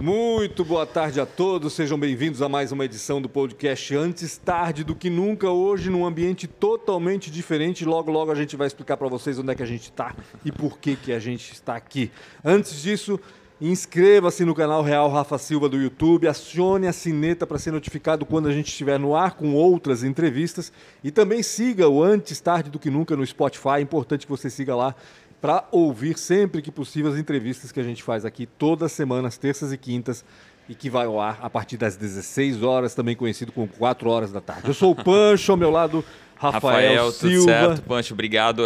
[0.00, 4.82] Muito boa tarde a todos, sejam bem-vindos a mais uma edição do podcast Antes Tarde
[4.82, 7.84] do que Nunca, hoje num ambiente totalmente diferente.
[7.84, 10.50] Logo, logo a gente vai explicar para vocês onde é que a gente está e
[10.50, 12.10] por que, que a gente está aqui.
[12.42, 13.20] Antes disso,
[13.60, 18.48] inscreva-se no canal Real Rafa Silva do YouTube, acione a sineta para ser notificado quando
[18.48, 20.72] a gente estiver no ar com outras entrevistas
[21.04, 24.48] e também siga o Antes Tarde do que Nunca no Spotify, é importante que você
[24.48, 24.94] siga lá
[25.40, 29.38] para ouvir sempre que possível as entrevistas que a gente faz aqui todas as semanas,
[29.38, 30.24] terças e quintas,
[30.68, 34.30] e que vai ao ar a partir das 16 horas, também conhecido como 4 horas
[34.30, 34.68] da tarde.
[34.68, 36.04] Eu sou o Pancho, ao meu lado,
[36.36, 37.34] Rafael, Rafael Silva.
[37.34, 38.62] Tudo certo, Pancho, obrigado.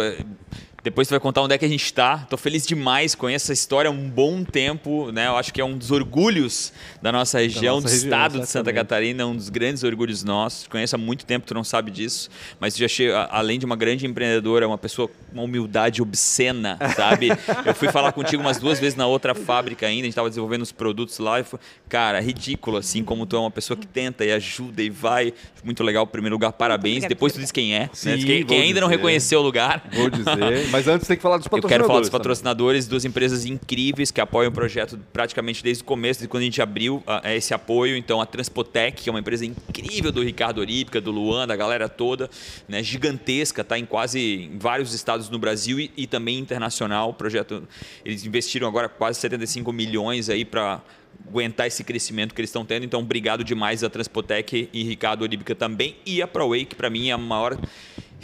[0.85, 2.19] Depois você vai contar onde é que a gente está.
[2.21, 5.11] Estou feliz demais com essa história há um bom tempo.
[5.11, 5.25] Né?
[5.25, 6.71] Eu acho que é um dos orgulhos
[7.01, 8.45] da nossa região, da nossa do região, estado exatamente.
[8.45, 10.67] de Santa Catarina, um dos grandes orgulhos nossos.
[10.67, 12.29] Conheço há muito tempo, tu não sabe disso.
[12.59, 17.29] Mas já achei, além de uma grande empreendedora, uma pessoa com uma humildade obscena, sabe?
[17.65, 20.61] eu fui falar contigo umas duas vezes na outra fábrica ainda, a gente estava desenvolvendo
[20.61, 21.39] os produtos lá.
[21.39, 21.57] E foi,
[21.89, 25.33] cara, ridículo, assim, como tu é uma pessoa que tenta e ajuda e vai.
[25.63, 27.05] Muito legal, em primeiro lugar, parabéns.
[27.05, 27.79] Depois tu diz quem é.
[27.79, 27.89] Né?
[27.91, 28.17] Sim, né?
[28.17, 28.81] Quem, quem ainda dizer.
[28.81, 29.83] não reconheceu o lugar.
[29.91, 30.69] Vou dizer.
[30.75, 31.71] Mas antes tem que falar dos patrocinadores.
[31.71, 35.85] Eu quero falar dos patrocinadores, duas empresas incríveis que apoiam o projeto praticamente desde o
[35.85, 37.95] começo, desde quando a gente abriu uh, esse apoio.
[37.95, 41.87] Então, a Transpotec, que é uma empresa incrível do Ricardo Orípica, do Luan, da galera
[41.87, 42.29] toda,
[42.67, 47.11] né, gigantesca, está em quase em vários estados no Brasil e, e também internacional.
[47.11, 47.63] O projeto,
[48.03, 50.81] eles investiram agora quase 75 milhões aí para
[51.25, 52.83] aguentar esse crescimento que eles estão tendo.
[52.83, 55.95] Então, obrigado demais a Transpotec e Ricardo Oríbica também.
[56.05, 57.57] E a ProWay, que para mim é a maior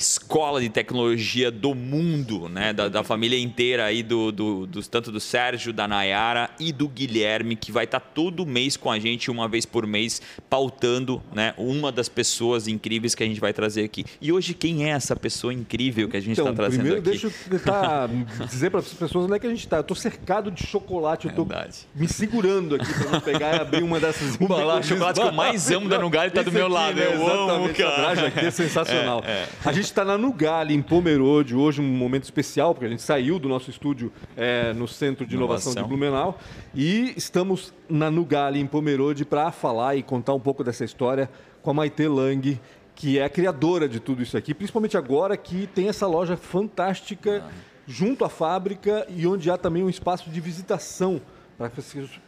[0.02, 2.74] escola de tecnologia do mundo, né?
[2.74, 6.88] Da, da família inteira aí, do, do, do, tanto do Sérgio, da Nayara e do
[6.88, 11.22] Guilherme, que vai estar tá todo mês com a gente, uma vez por mês, pautando
[11.34, 11.54] né?
[11.58, 14.04] uma das pessoas incríveis que a gente vai trazer aqui.
[14.20, 17.10] E hoje, quem é essa pessoa incrível que a gente está então, trazendo primeiro, aqui?
[17.12, 18.10] Deixa eu tentar
[18.50, 19.78] dizer para as pessoas onde é que a gente está.
[19.78, 21.48] Eu estou cercado de chocolate, eu estou
[21.94, 24.86] me segurando aqui para não pegar e abrir uma dessas embalagens.
[24.86, 26.96] O chocolate que eu mais amo da Nugali está do meu lado.
[26.96, 27.06] Né?
[27.14, 28.28] Eu amo, cara.
[28.28, 29.24] aqui é sensacional.
[29.26, 29.50] É, é.
[29.64, 33.38] A gente está na Nugali, em Pomerode, hoje um momento especial, porque a gente saiu
[33.38, 36.40] do nosso estúdio é, no Centro de Inovação, Inovação de Blumenau
[36.74, 41.30] e estamos na Nugali, em Pomerode, para falar e contar um pouco dessa história
[41.62, 42.60] com a Maite Lang,
[42.96, 47.44] que é a criadora de tudo isso aqui, principalmente agora que tem essa loja fantástica
[47.46, 47.52] ah.
[47.86, 51.22] junto à fábrica e onde há também um espaço de visitação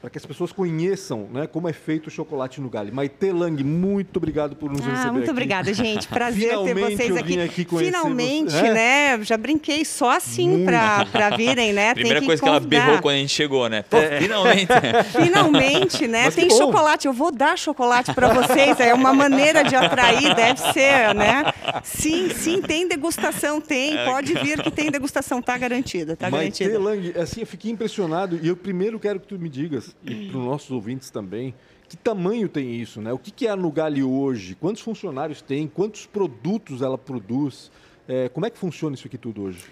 [0.02, 2.92] para que as pessoas conheçam né, como é feito o chocolate no Gale.
[2.92, 5.32] Maite Lang, muito obrigado por nos ah, receber Muito aqui.
[5.32, 6.08] obrigada, gente.
[6.08, 7.40] Prazer ter vocês aqui.
[7.40, 8.74] aqui Finalmente, é?
[8.74, 9.24] né?
[9.24, 11.94] Já brinquei só assim para virem, né?
[11.94, 13.84] Primeira que coisa que ela berrou quando a gente chegou, né?
[13.90, 14.20] Pô, é.
[14.20, 14.68] Finalmente.
[15.12, 16.26] finalmente, né?
[16.26, 17.08] Mas Tem chocolate.
[17.08, 18.80] Eu vou dar chocolate para vocês.
[18.80, 21.46] É uma maneira de atrair, deve ser, né?
[21.84, 23.98] Sim, sim, tem degustação, tem.
[23.98, 24.06] É.
[24.06, 26.84] Pode vir que tem degustação, tá garantida, tá Maite garantida.
[26.84, 30.38] Lang, assim, eu fiquei impressionado e eu primeiro quero que tu me digas, e para
[30.38, 31.54] os nossos ouvintes também,
[31.90, 33.12] que tamanho tem isso, né?
[33.14, 34.56] O que, que é a Nugali hoje?
[34.56, 35.68] Quantos funcionários tem?
[35.68, 37.72] Quantos produtos ela produz?
[38.08, 39.64] É, como é que funciona isso aqui tudo hoje?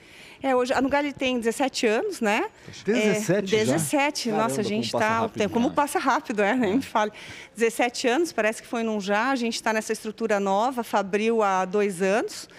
[0.44, 2.50] É, hoje a Nugali tem 17 anos, né?
[2.86, 4.38] 17 é, 17, já?
[4.38, 5.30] nossa, a gente está...
[5.52, 7.12] Como passa rápido, é, nem me fale.
[7.56, 11.66] 17 anos, parece que foi num já, a gente está nessa estrutura nova, Fabril há
[11.66, 12.50] dois anos.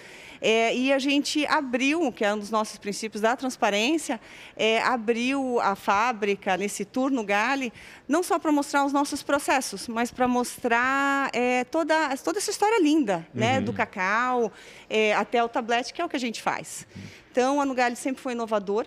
[0.45, 4.19] É, e a gente abriu, que é um dos nossos princípios da transparência,
[4.57, 7.71] é, abriu a fábrica nesse turno Gale,
[8.09, 12.77] não só para mostrar os nossos processos, mas para mostrar é, toda, toda essa história
[12.83, 13.39] linda, uhum.
[13.39, 14.51] né, do cacau
[14.89, 16.85] é, até o tablete, que é o que a gente faz.
[17.31, 18.85] Então, a Nugali sempre foi inovador,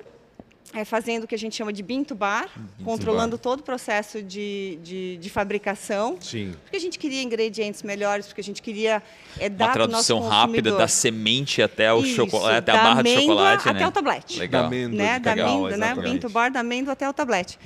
[0.76, 2.50] é, fazendo o que a gente chama de bin to bar,
[2.84, 6.18] controlando todo o processo de, de, de, fabricação.
[6.20, 6.54] Sim.
[6.64, 9.02] Porque a gente queria ingredientes melhores, porque a gente queria
[9.40, 13.68] é, dar Uma tradução rápida da semente até o chocolate, até a barra de chocolate,
[13.70, 13.88] até né?
[13.88, 14.38] o tablete.
[14.38, 14.62] Legal.
[14.62, 15.18] Da amêndoa, né?
[15.18, 15.94] da amêndoa, né?
[15.94, 17.58] Bin to bar, da amêndoa até o tablete.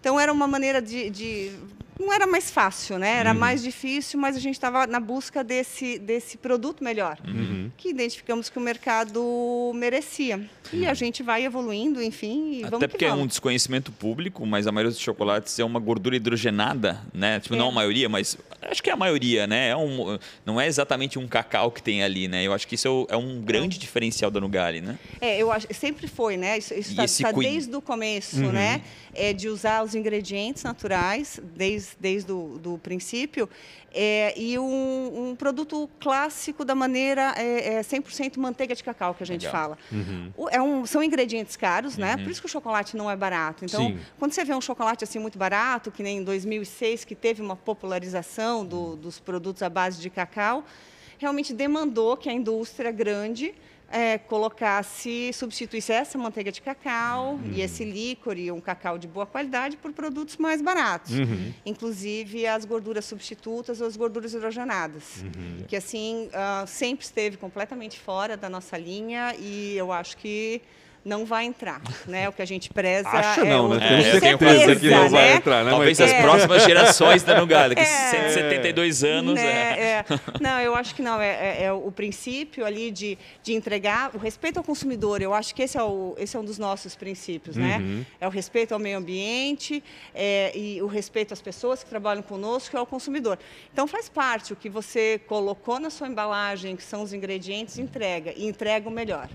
[0.00, 1.52] Então era uma maneira de, de
[1.98, 3.18] não era mais fácil, né?
[3.18, 3.38] Era uhum.
[3.38, 7.70] mais difícil, mas a gente estava na busca desse, desse produto melhor, uhum.
[7.76, 10.48] que identificamos que o mercado merecia.
[10.72, 14.90] E a gente vai evoluindo, enfim, Até porque é um desconhecimento público, mas a maioria
[14.90, 17.40] dos chocolates é uma gordura hidrogenada, né?
[17.40, 17.58] Tipo, é.
[17.58, 19.68] não a maioria, mas acho que é a maioria, né?
[19.68, 22.42] É um, não é exatamente um cacau que tem ali, né?
[22.42, 24.98] Eu acho que isso é um grande diferencial da Nugali, né?
[25.20, 26.58] É, eu acho, sempre foi, né?
[26.58, 28.52] Isso está tá desde o começo, uhum.
[28.52, 28.82] né?
[29.16, 33.48] É de usar os ingredientes naturais, desde desde, o do princípio,
[33.98, 39.22] é, e um, um, produto clássico da maneira é, é 100% manteiga de cacau, que
[39.22, 39.52] a gente Legal.
[39.52, 39.78] fala.
[39.90, 40.32] Uhum.
[40.50, 42.10] É um, são ingredientes caros, né?
[42.10, 42.16] uhum.
[42.18, 42.22] né?
[42.22, 43.64] Por isso que o chocolate não é barato.
[43.64, 43.98] Então, Sim.
[44.18, 47.56] quando você vê um chocolate assim muito barato, que nem em 2006, que teve uma
[47.56, 50.64] popularização do, dos produtos à base de cacau,
[51.16, 53.54] realmente demandou que a indústria grande
[53.90, 57.52] é, colocasse, substituísse essa manteiga de cacau Uhum.
[57.52, 61.12] e esse líquor, um cacau de boa qualidade, por produtos mais baratos.
[61.18, 61.52] Uhum.
[61.64, 65.64] Inclusive as gorduras substitutas ou as gorduras hidrogenadas, Uhum.
[65.68, 70.60] que assim ah, sempre esteve completamente fora da nossa linha e eu acho que
[71.06, 72.28] não vai entrar, né?
[72.28, 73.86] O que a gente preza Acha é não, o- né?
[73.86, 73.88] É,
[74.18, 75.34] tenho certeza que não vai né?
[75.36, 75.70] entrar, né?
[75.70, 76.22] Talvez Mas- as É.
[76.22, 77.84] próximas gerações da Nugada, que É.
[77.84, 79.34] 172 anos.
[79.34, 79.82] Né, é.
[80.00, 80.04] é.
[80.40, 81.20] Não, eu acho que não.
[81.20, 81.28] É,
[81.60, 85.22] é- é o princípio ali de, de entregar o respeito ao consumidor.
[85.22, 87.78] Eu acho que esse é, o, esse é um dos nossos princípios, né?
[87.78, 88.04] Uhum.
[88.20, 89.82] É o respeito ao meio ambiente
[90.12, 93.38] é, e o respeito às pessoas que trabalham conosco e ao consumidor.
[93.72, 98.32] Então faz parte o que você colocou na sua embalagem, que são os ingredientes, entrega
[98.36, 99.28] e entrega o melhor.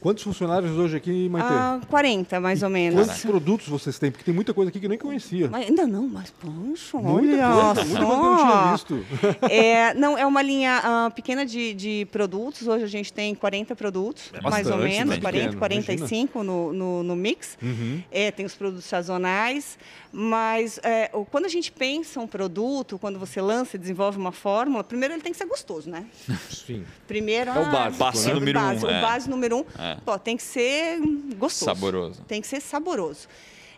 [0.00, 1.48] Quantos funcionários hoje aqui, Maite?
[1.50, 3.04] Ah, 40 mais ou menos.
[3.06, 4.12] Quantos produtos vocês têm?
[4.12, 5.48] Porque tem muita coisa aqui que eu nem conhecia.
[5.50, 9.04] Mas ainda não, mas poxa, Muita olha coisa, muita coisa que eu não tinha visto.
[9.50, 12.68] É, não, é uma linha ah, pequena de, de produtos.
[12.68, 15.20] Hoje a gente tem 40 produtos, É mais ou menos, né?
[15.20, 17.58] 40, Pequeno, 45 no, no, no mix.
[17.60, 18.02] Uhum.
[18.10, 19.78] É, tem os produtos sazonais,
[20.12, 24.84] mas é, quando a gente pensa um produto, quando você lança e desenvolve uma fórmula,
[24.84, 26.06] primeiro ele tem que ser gostoso, né?
[26.50, 26.84] Sim.
[27.08, 28.98] Primeiro, É o ah, básico, Passo é o número um, base, é.
[28.98, 29.96] O base número um, É.
[30.04, 31.00] pô, tem que ser
[31.36, 31.64] gostoso.
[31.64, 32.22] Saboroso.
[32.28, 33.26] Tem que ser saboroso.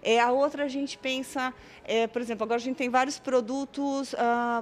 [0.02, 1.54] É, a outra a gente pensa,
[1.84, 4.14] é, por exemplo, agora a gente tem vários produtos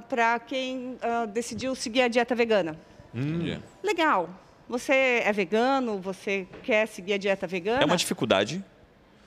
[0.08, 2.78] para quem ah, decidiu seguir a dieta vegana.
[3.14, 3.58] Entendi.
[3.82, 4.28] Legal.
[4.68, 7.82] Você é vegano, você quer seguir a dieta vegana?
[7.82, 8.62] É uma dificuldade.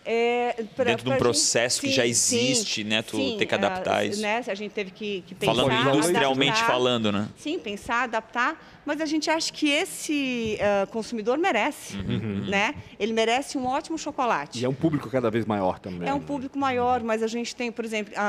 [0.03, 3.01] É, pra- Dentro de um processo que sim, já sim, existe, né?
[3.03, 4.21] Tu sim, ter que adaptar ah, isso.
[4.21, 4.41] Né?
[4.47, 6.67] A gente teve que, que pensar, Falando industrialmente adaptar.
[6.71, 7.29] falando, né?
[7.37, 12.73] Sim, pensar, adaptar, mas a gente acha que esse ah, consumidor merece, né?
[12.99, 14.59] Ele merece um ótimo chocolate.
[14.59, 16.09] E é um público cada vez maior também.
[16.09, 18.21] É um público maior, mas a gente tem, por exemplo, a,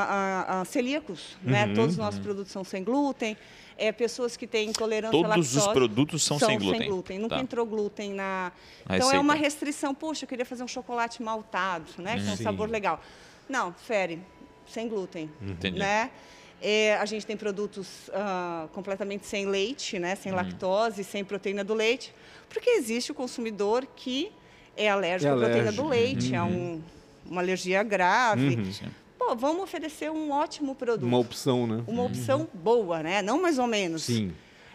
[0.48, 1.66] a- a celíacos, né?
[1.66, 1.74] Uhum.
[1.74, 3.36] Todos os nossos produtos são sem glúten.
[3.82, 7.18] É, pessoas que têm intolerância à Todos os lactose produtos são sem glúten.
[7.18, 7.42] Nunca Tá.
[7.42, 8.52] entrou glúten na.
[8.84, 9.64] Então é uma receita.
[9.64, 9.92] restrição.
[9.92, 12.14] Poxa, eu queria fazer um chocolate maltado, né?
[12.14, 12.44] Com um Sim.
[12.44, 13.00] sabor legal.
[13.48, 14.20] Não, fere,
[14.68, 15.28] sem glúten.
[15.42, 15.80] Entendi.
[15.80, 16.10] Né?
[16.60, 20.10] É, a gente tem produtos ah, completamente sem leite, né?
[20.10, 20.16] Uhum.
[20.22, 22.14] sem lactose, sem proteína do leite,
[22.48, 24.30] porque existe o consumidor que
[24.76, 26.80] é alérgico É à proteína do leite, é um,
[27.26, 28.54] uma alergia grave.
[28.54, 28.90] Uhum.
[29.24, 31.06] Pô, vamos oferecer um ótimo produto.
[31.06, 31.84] Uma opção, né?
[31.86, 33.22] Uma opção boa, né?
[33.22, 34.02] Não mais ou menos.
[34.02, 34.32] Sim.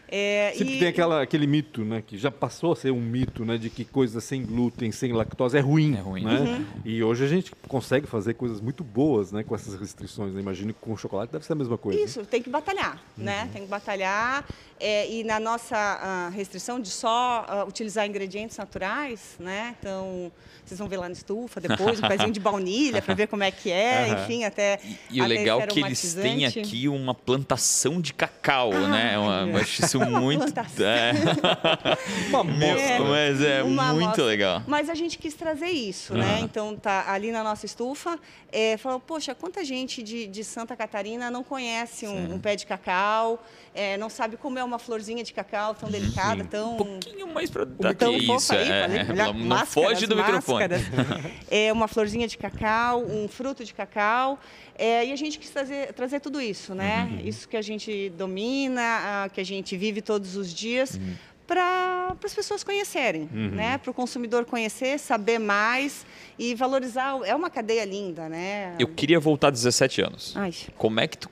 [0.10, 2.02] É, Sempre e- tem aquela, aquele mito, né?
[2.06, 3.58] Que já passou a ser um mito, né?
[3.58, 5.98] De que coisa sem glúten, sem lactose é ruim.
[5.98, 6.24] É ruim.
[6.24, 6.40] Né?
[6.40, 6.66] Uhum.
[6.86, 9.44] E hoje a gente consegue fazer coisas muito boas, né?
[9.44, 10.34] Com essas restrições.
[10.34, 10.40] Né?
[10.40, 12.00] Imagino que com chocolate deve ser a mesma coisa.
[12.00, 13.50] Isso, tem que batalhar, né?
[13.52, 14.48] Tem que batalhar.
[14.80, 19.76] É, e na nossa ah, restrição de só ah, utilizar ingredientes naturais, né?
[19.80, 20.32] Então,
[20.66, 23.52] vocês vão ver lá na estufa depois, um pezinho de baunilha para ver como é
[23.52, 24.24] que é, Aham.
[24.24, 24.80] enfim, até.
[25.10, 29.14] E o até legal é que eles têm aqui uma plantação de cacau, né?
[29.14, 30.42] É uma- eu acho isso muito.
[30.54, 30.86] plantação.
[30.86, 31.12] É.
[32.30, 33.00] Uma amostra.
[33.06, 34.24] mas é Uma muito amostra.
[34.26, 34.64] legal.
[34.68, 36.40] Mas a gente quis trazer isso, né?
[36.42, 38.20] Então, tá ali na nossa estufa,
[38.52, 42.66] é, falou, poxa, quanta gente de, de Santa Catarina não conhece um, um pé de
[42.66, 43.44] cacau,
[43.74, 46.74] é, não sabe como é uma florzinha de cacau tão delicada, tão...
[46.74, 48.54] Um pouquinho mais pra Tão que isso.
[48.54, 50.68] aí, é, olha, não máscaras, foge do microfone.
[50.68, 51.32] máscaras.
[51.50, 54.40] É uma florzinha de cacau, um fruto de cacau.
[54.78, 57.10] é, e a gente quis trazer, trazer tudo isso, né?
[57.10, 57.28] Uhum.
[57.28, 60.94] Isso que a gente domina, que a gente vive todos os dias.
[60.96, 61.16] Uhum.
[61.48, 63.78] Para as pessoas conhecerem, né?
[63.78, 66.06] para o consumidor conhecer, saber mais
[66.38, 67.18] e valorizar.
[67.24, 68.76] É uma cadeia linda, né?
[68.78, 70.34] Eu queria voltar 17 anos.
[70.36, 71.30] Ai, Como é que tu.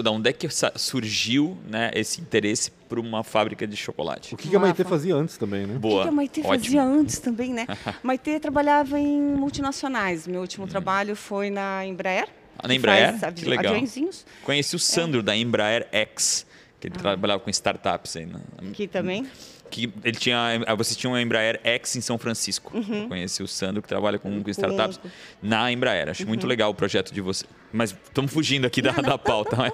[0.00, 0.46] Da onde é que
[0.76, 4.32] surgiu né, esse interesse por uma fábrica de chocolate?
[4.34, 4.90] O que, que a Maite Rafa.
[4.90, 5.72] fazia antes também, né?
[5.72, 6.02] O que Boa.
[6.04, 6.54] que a Maitê Ótimo.
[6.64, 7.66] fazia antes também, né?
[8.02, 10.26] Maitê trabalhava em multinacionais.
[10.26, 10.42] Meu Hum.
[10.42, 12.28] último trabalho foi na Embraer.
[12.58, 13.18] Ah, na que Embraer?
[13.18, 13.72] faz Que legal.
[13.74, 14.24] Aviõezinhos.
[14.44, 16.46] Conheci o Sandro da Embraer X,
[16.82, 16.90] que Ah.
[16.94, 18.26] ele trabalhava com startups aí.
[18.26, 18.40] né?
[18.70, 19.26] Aqui também.
[19.70, 22.72] Que ele tinha, ah, você tinha uma Embraer X em São Francisco.
[22.76, 25.00] Eu Conheci o Sandro que trabalha com, com startups
[25.42, 26.10] na Embraer.
[26.10, 27.46] Acho muito legal o projeto de você.
[27.72, 29.56] Mas estamos fugindo aqui da, da pauta.
[29.56, 29.72] Mas,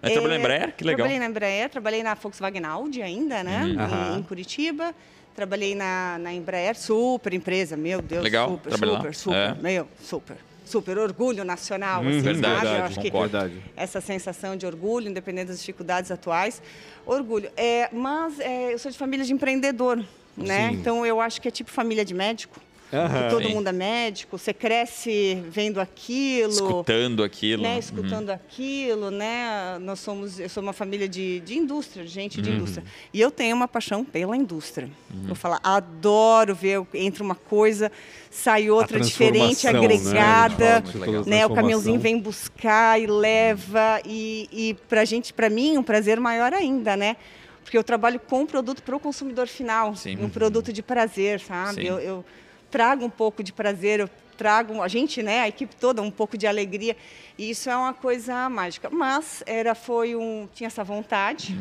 [0.00, 0.76] mas trabalhou na É, Embraer?
[0.76, 0.98] Que legal.
[0.98, 3.64] Trabalhei na Embraer, trabalhei na Volkswagen Audi ainda, né?
[3.64, 4.14] Uhum.
[4.14, 4.18] Em-.
[4.20, 4.94] Em, Curitiba.
[5.34, 9.54] Trabalhei na, na Embraer, super empresa, meu Deus, Legal, super, super, super, É.
[9.62, 10.36] meu, super.
[10.72, 12.32] Super orgulho nacional, assim, Uhum, sabe?
[12.32, 13.38] verdade, Eu acho que concordo.
[13.38, 13.62] Verdade.
[13.76, 16.62] essa sensação de orgulho, independente das dificuldades atuais.
[17.04, 17.50] Orgulho.
[17.56, 20.02] É, mas é, eu sou de família de empreendedor,
[20.36, 20.70] né?
[20.70, 20.74] Sim.
[20.76, 22.58] Então eu acho que é tipo família de médico.
[22.92, 23.54] Que todo Sim.
[23.54, 26.50] mundo é médico, você cresce vendo aquilo.
[26.52, 27.62] Escutando aquilo.
[27.62, 27.78] Né, Uhum.
[27.78, 29.78] escutando aquilo, né?
[29.80, 32.42] Nós somos, eu sou uma família de, de indústria, de gente Uhum.
[32.42, 32.84] de indústria.
[33.10, 34.90] E eu tenho uma paixão pela indústria.
[35.10, 37.90] Vou falar, adoro ver entre uma coisa,
[38.30, 39.70] sai outra diferente, né?
[39.78, 40.80] agregada.
[40.82, 41.24] Muito legal.
[41.24, 46.20] Né, o caminhãozinho vem buscar e leva e, e para gente, para mim, um prazer
[46.20, 47.16] maior ainda, né?
[47.64, 50.18] porque eu trabalho com um produto para o consumidor final, Sim.
[50.22, 51.80] um produto de prazer, sabe?
[51.80, 51.86] Sim.
[51.88, 52.24] Eu, eu
[52.72, 56.36] trago um pouco de prazer, eu trago a gente, né, a equipe toda, um pouco
[56.36, 56.96] de alegria.
[57.38, 58.90] E isso é uma coisa mágica.
[58.90, 61.54] Mas era foi um tinha essa vontade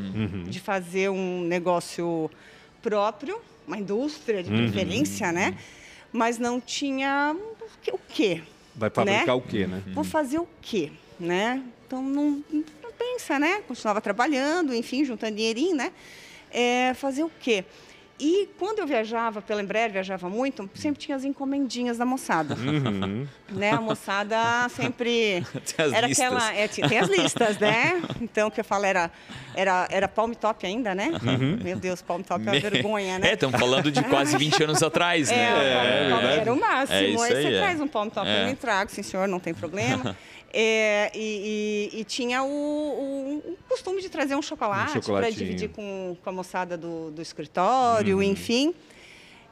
[0.49, 2.31] de fazer um negócio
[2.81, 5.55] próprio, uma indústria de preferência, né?
[6.11, 8.41] Mas não tinha o quê- o quê?
[8.75, 9.33] Vai fabricar Né?
[9.33, 9.83] o quê, né?
[9.93, 11.61] Vou fazer o quê, né?
[11.85, 13.61] Então não, não pensa, né?
[13.67, 15.91] Continuava trabalhando, enfim, juntando dinheirinho, né?
[16.49, 17.63] É, fazer o quê?
[18.23, 22.53] E quando eu viajava pela Embraer, viajava muito, sempre tinha as encomendinhas da moçada.
[22.55, 23.25] Uhum.
[23.49, 23.71] Né?
[23.71, 24.37] A moçada
[24.69, 25.43] sempre.
[25.75, 26.25] Tem as era listas.
[26.27, 26.53] aquela.
[26.55, 27.99] é, tinha- tem as listas, né?
[28.21, 29.09] Então, o que eu falo era,
[29.55, 31.09] era, era palm top ainda, né?
[31.63, 33.29] Meu Deus, palm top é uma vergonha, né?
[33.29, 36.07] É, estamos falando de quase 20 anos atrás, É, né?
[36.07, 36.93] o palm top era o máximo.
[36.95, 37.57] É aí aí, você é.
[37.59, 38.43] traz um palm top, É.
[38.43, 40.15] eu me trago, sim senhor, não tem problema.
[40.53, 45.33] É, e, e- e tinha o, o- o costume de trazer um chocolate para chocolatinho.
[45.37, 48.23] dividir com, com a moçada do, do escritório, Uhum.
[48.23, 48.73] enfim.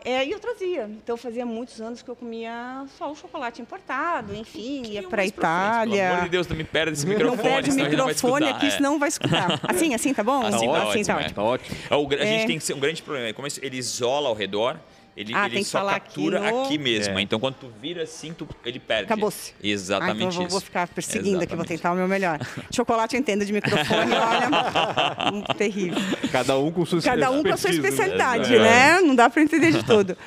[0.04, 0.90] É, e eu trazia.
[1.04, 5.24] Então fazia muitos anos que eu comia só o chocolate importado, enfim, ia para a
[5.24, 6.12] Mais pra frente, Pelo Itália.
[6.12, 8.70] amor de Deus, não me perde esse Não microfone, perde o não microfone aqui, É.
[8.72, 9.60] senão não vai escutar.
[9.68, 10.42] Assim, assim, tá bom?
[10.46, 11.16] Assim tá ótimo, tá é.
[11.18, 11.34] ótimo.
[11.36, 11.78] Tá ótimo.
[11.90, 12.48] É, o A gente É.
[12.48, 13.34] tem que ser um grande problema.
[13.34, 14.80] Como ele isola ao redor,
[15.18, 17.18] ele, Ah, ele tem que só falar aqui captura aqui, no- mesmo.
[17.20, 17.22] É.
[17.22, 19.04] Então quando tu vira assim, tu, ele perde.
[19.06, 19.54] Acabou-se.
[19.62, 20.66] Exatamente Ah, então eu vou, isso.
[20.66, 21.68] ficar perseguindo aqui, vou Exatamente.
[21.68, 22.40] tentar o meu melhor.
[22.74, 25.98] Chocolate eu entendo de microfone, olha, terrível.
[26.32, 27.76] Cada um com sua Cada um com a sua né?
[27.76, 28.60] especialidade, É.
[28.60, 29.02] né?
[29.02, 30.18] Não dá para entender de tudo.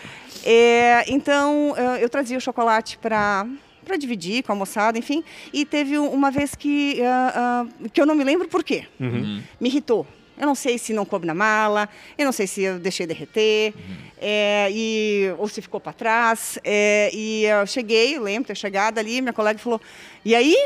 [0.45, 3.47] É, então, eu trazia o chocolate para
[3.85, 5.25] para dividir com a moçada, enfim.
[5.53, 8.85] E teve um- uma vez que, ah, ah, que eu não me lembro por quê.
[9.01, 9.43] Uhum.
[9.61, 10.07] Me irritou.
[10.39, 13.75] Eu não sei se não coube na mala, eu não sei se eu deixei derreter,
[13.77, 13.95] Uhum.
[14.21, 16.59] é, e, ou se ficou para trás.
[16.65, 19.81] é, e eu cheguei, eu lembro ter chegado ali, minha colega falou:
[20.25, 20.57] E aí?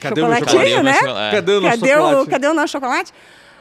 [0.00, 0.96] Cadê o Chocolatinho, né?
[0.98, 1.30] é.
[1.32, 2.30] Cadê o nosso cadê, o, chocolate?
[2.30, 3.12] cadê o nosso chocolate?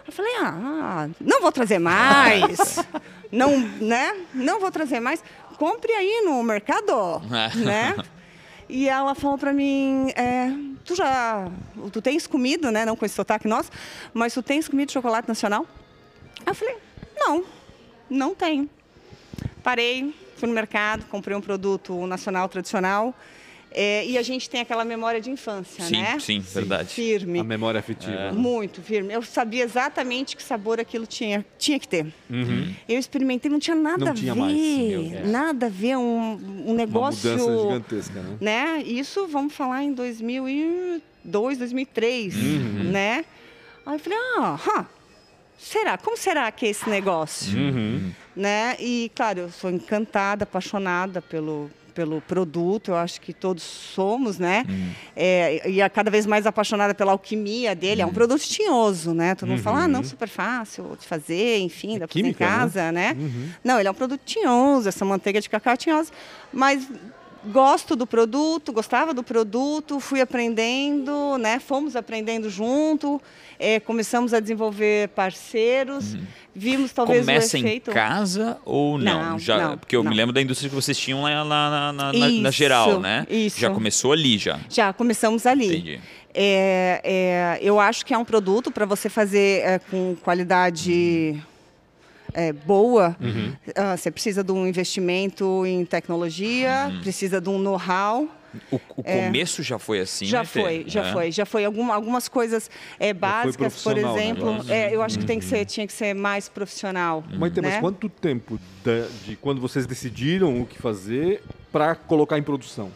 [0.05, 2.77] Eu falei, ah, não vou trazer mais.
[3.31, 4.13] não, né?
[4.33, 5.23] Não vou trazer mais.
[5.57, 7.21] Compre aí no mercado,
[7.63, 7.95] né?
[8.67, 10.51] E ela falou pra mim, é,
[10.83, 11.49] tu já,
[11.91, 12.85] tu tens comido, né?
[12.85, 13.71] Não com esse sotaque nosso,
[14.13, 15.65] mas tu tens comido chocolate nacional?
[16.45, 16.77] Eu falei,
[17.15, 17.43] não,
[18.09, 18.69] não tenho.
[19.63, 23.15] Parei, fui no mercado, comprei um produto nacional tradicional.
[23.75, 26.17] É, e a gente tem aquela memória de infância, Sim, né?
[26.19, 26.89] sim, verdade.
[26.93, 27.39] Firme.
[27.39, 28.11] A memória afetiva.
[28.11, 28.31] né?
[28.31, 29.13] Muito firme.
[29.13, 32.05] Eu sabia exatamente que sabor aquilo tinha, tinha que ter.
[32.29, 32.73] Uhum.
[32.87, 34.39] Eu experimentei, não tinha nada Não a tinha ver.
[34.39, 35.27] mais.
[35.29, 36.01] Nada a ver, um,
[36.33, 37.31] um Uma negócio.
[37.31, 38.37] mudança gigantesca, né?
[38.39, 38.83] né?
[38.85, 42.83] Isso, vamos falar em 2002, 2003, Uhum.
[42.91, 43.25] né?
[43.85, 44.85] Aí eu falei, ah, hã,
[45.57, 45.97] será?
[45.97, 47.57] Como será que é esse negócio?
[47.57, 48.11] Uhum.
[48.35, 48.75] né?
[48.79, 54.65] E claro, eu sou encantada, apaixonada pelo pelo produto, eu acho que todos somos, né?
[55.15, 58.01] É, e a cada vez mais apaixonada pela alquimia dele.
[58.01, 59.35] É um produto tinhoso, né?
[59.35, 62.33] Todo mundo fala, ah, não, super fácil de fazer, enfim, dá para fazer em né?
[62.33, 63.15] casa, né?
[63.63, 66.11] Não, ele é um produto tinhoso, essa manteiga de cacau é tinhosa,
[66.51, 66.87] mas
[67.51, 71.59] gosto do produto, gostava do produto, fui aprendendo, né?
[71.59, 73.21] Fomos aprendendo junto,
[73.59, 76.15] é, começamos a desenvolver parceiros,
[76.55, 77.91] vimos talvez Começa o efeito.
[77.91, 79.31] em casa ou não?
[79.31, 80.11] Não, já, não, porque eu não.
[80.11, 82.99] me lembro da indústria que vocês tinham lá na, na, na- na- na Isso, geral,
[82.99, 83.25] né?
[83.29, 83.59] isso.
[83.59, 84.59] Já começou ali já.
[84.69, 85.67] Já começamos ali.
[85.67, 85.99] Entendi.
[86.33, 91.39] É, é, eu acho que é um produto para você fazer é, com qualidade
[92.33, 93.15] é, boa.
[93.21, 93.53] Uhum.
[93.75, 97.01] ah, você precisa de um investimento em tecnologia, Uhum.
[97.01, 98.27] precisa de um know-how.
[98.71, 100.27] O, o começo já foi assim, É.
[100.27, 100.61] Já né, Tê?
[100.61, 101.11] foi, já É.
[101.11, 101.65] foi, já foi.
[101.65, 104.55] Alguma, algumas coisas é, básicas, por né, exemplo.
[104.69, 107.23] é, eu acho que tem que ser, tinha que ser mais profissional.
[107.35, 107.79] Mas, tem- mas né?
[107.79, 112.91] quanto tempo da- de quando vocês decidiram o que fazer para colocar em produção?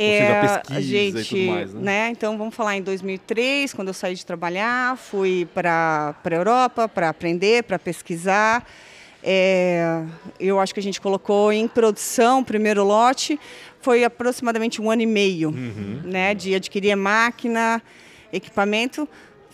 [0.00, 2.08] É, seja, a pesquisa e gente, tudo mais, né?
[2.10, 7.08] Então, vamos falar em 2003, quando eu saí de trabalhar, fui para a Europa para
[7.08, 8.64] aprender, para pesquisar.
[9.22, 10.04] É,
[10.38, 13.38] eu acho que a gente colocou em produção o primeiro lote,
[13.80, 16.00] foi aproximadamente um ano e meio, Uhum.
[16.04, 17.82] né, de adquirir máquina,
[18.32, 19.08] equipamento.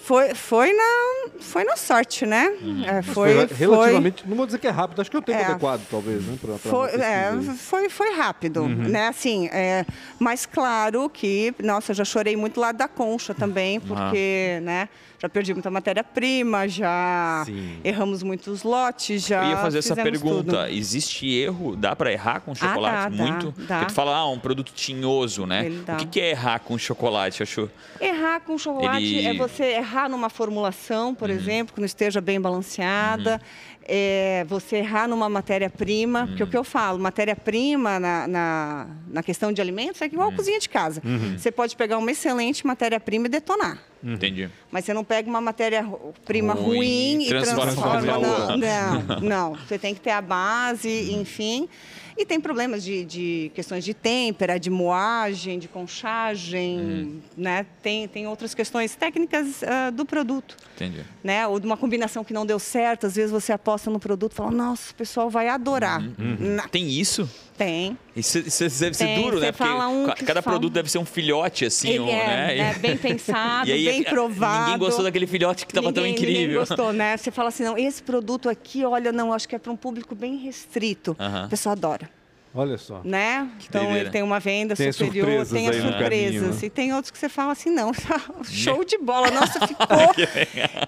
[0.05, 2.53] Foi, foi, na, foi na sorte, né?
[2.61, 2.85] Uhum.
[2.85, 5.39] É, Foi, foi, relativamente, não vou dizer que é rápido, acho que é o tempo
[5.41, 5.45] É.
[5.47, 6.37] adequado, talvez, né?
[6.39, 9.09] Pra, pra foi, é, foi, foi rápido, né?
[9.09, 9.87] Assim, é,
[10.19, 14.91] mas claro que, nossa, eu já chorei muito lá da concha também, porque, né?
[15.25, 17.79] Já perdi muita matéria-prima, já Sim.
[17.83, 20.65] erramos muitos lotes, já Eu ia fazer essa pergunta.
[20.65, 20.67] tudo.
[20.67, 21.75] Existe erro?
[21.75, 23.17] Dá para errar com chocolate?
[23.17, 23.55] dá, Muito?
[23.63, 23.79] dá.
[23.79, 25.71] Porque tu fala, ah, um produto tinhoso, né?
[25.87, 25.95] Dá.
[25.95, 27.71] O que, que é errar com chocolate, achou?
[27.99, 31.37] Errar com chocolate Ele- é você errar numa formulação, por Uhum.
[31.37, 33.41] exemplo, que não esteja bem balanceada.
[33.87, 36.51] É, você errar numa matéria-prima, porque o Uhum.
[36.51, 40.35] que eu falo, matéria-prima na, na, na questão de alimentos é igual Uhum.
[40.35, 41.03] a cozinha de casa.
[41.37, 43.79] Você pode pegar uma excelente matéria-prima e detonar.
[44.03, 44.49] Entendi.
[44.71, 48.01] Mas você não pega uma matéria-prima Ruim, ruim, e transforma transforma.
[48.19, 48.57] Não,
[49.21, 49.55] não, não.
[49.67, 51.69] Você tem que ter a base, enfim.
[52.17, 57.67] E tem problemas de, de questões de têmpera, de moagem, de conchagem, né?
[57.83, 61.05] Tem, tem outras questões técnicas ah, do produto, Entendi.
[61.23, 61.47] né?
[61.47, 63.07] Ou de uma combinação que não deu certo.
[63.07, 66.01] Às vezes você aposta no produto e fala, nossa, o pessoal vai adorar.
[66.39, 67.29] Na- Tem isso?
[67.57, 67.97] Tem.
[68.17, 69.53] Isso, isso deve ser Tem, duro, você né?
[69.53, 72.09] Porque fala um ca- que cada fala- produto deve ser um filhote, assim, Ele um,
[72.09, 72.59] é, né?
[72.59, 74.65] é bem pensado, E aí, bem provado.
[74.65, 76.61] Ninguém gostou daquele filhote que estava tão Ninguém- Ninguém incrível.
[76.61, 77.15] gostou, né?
[77.19, 80.15] Você fala assim, não, esse produto aqui, olha, não, acho que é para um público
[80.17, 81.17] bem restrito.
[81.21, 81.45] Aham.
[81.45, 82.11] A pessoa adora,
[82.53, 83.01] Olha só.
[83.05, 83.49] né?
[83.69, 84.01] então doideira.
[84.05, 86.09] ele tem uma venda Tem superior, surpresas tem as surpresas.
[86.41, 86.59] caminho, né?
[86.63, 87.93] E tem outros que você fala assim, não,
[88.51, 89.87] show de bola, nossa, ficou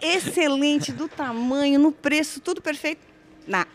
[0.02, 3.00] excelente do tamanho, no preço, tudo perfeito.
[3.46, 3.66] Na,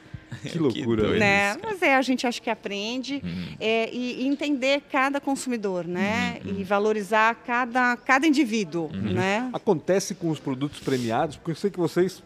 [0.52, 1.04] Que loucura.
[1.04, 1.20] doido.
[1.20, 1.52] né?
[1.52, 3.22] isso, Mas é, a gente acha que aprende
[3.60, 6.40] é, e, e entender cada consumidor, né?
[6.46, 9.50] E valorizar cada, cada indivíduo, né?
[9.54, 12.24] Acontece com os produtos premiados, porque eu sei que vocês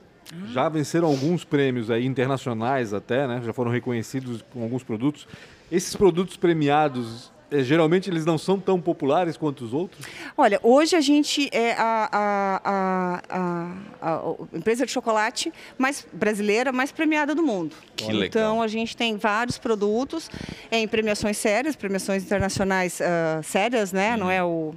[0.51, 3.41] já venceram alguns prêmios aí internacionais até, né?
[3.45, 5.27] Já foram reconhecidos com alguns produtos.
[5.71, 7.31] Esses produtos premiados,
[7.63, 10.05] geralmente eles não são tão populares quanto os outros?
[10.37, 13.71] Olha, hoje a gente é a, a- a-
[14.01, 17.75] a- empresa de chocolate mais brasileira, mais premiada do mundo.
[17.95, 18.25] Que legal.
[18.25, 20.29] Então a gente tem vários produtos
[20.71, 24.15] em premiações sérias, premiações internacionais ah, sérias, né?
[24.17, 24.73] Não é o,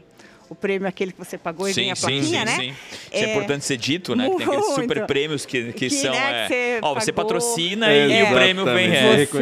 [0.51, 2.67] o prêmio aquele que você pagou e ganha a plaquinha, né?
[2.67, 2.75] Isso
[3.13, 4.29] é, É, importante ser dito, né?
[4.31, 6.11] Que tem aqueles super prêmios que, que, Que, são.
[6.13, 8.95] né, é, que você ó, você patrocina É, e o prêmio vem.
[8.95, 9.27] É.
[9.27, 9.39] Você-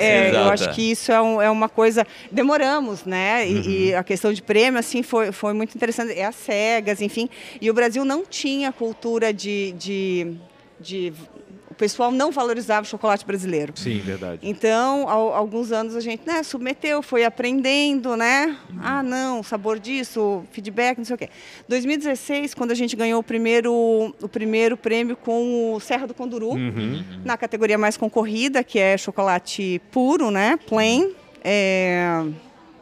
[0.00, 2.06] é, eu acho que isso é, um- é uma coisa.
[2.32, 3.48] Demoramos, né?
[3.48, 6.12] E, e a questão de prêmio, assim, foi, foi muito interessante.
[6.18, 7.28] É as cegas, enfim.
[7.60, 9.72] E o Brasil não tinha cultura de.
[9.72, 10.32] de,
[10.80, 11.12] de
[11.78, 13.72] pessoal não valorizava o chocolate brasileiro.
[13.76, 14.40] Sim, verdade.
[14.42, 18.56] Então, ao- alguns anos a gente né, submeteu, foi aprendendo, né?
[18.82, 21.28] Ah, não, sabor disso, feedback, não sei o quê.
[21.68, 23.72] 2016, quando a gente ganhou o primeiro,
[24.20, 26.52] o primeiro prêmio com o Serra do Conduru,
[27.24, 30.58] na categoria mais concorrida, que é chocolate puro, né?
[30.68, 31.12] Plain.
[31.44, 32.24] É,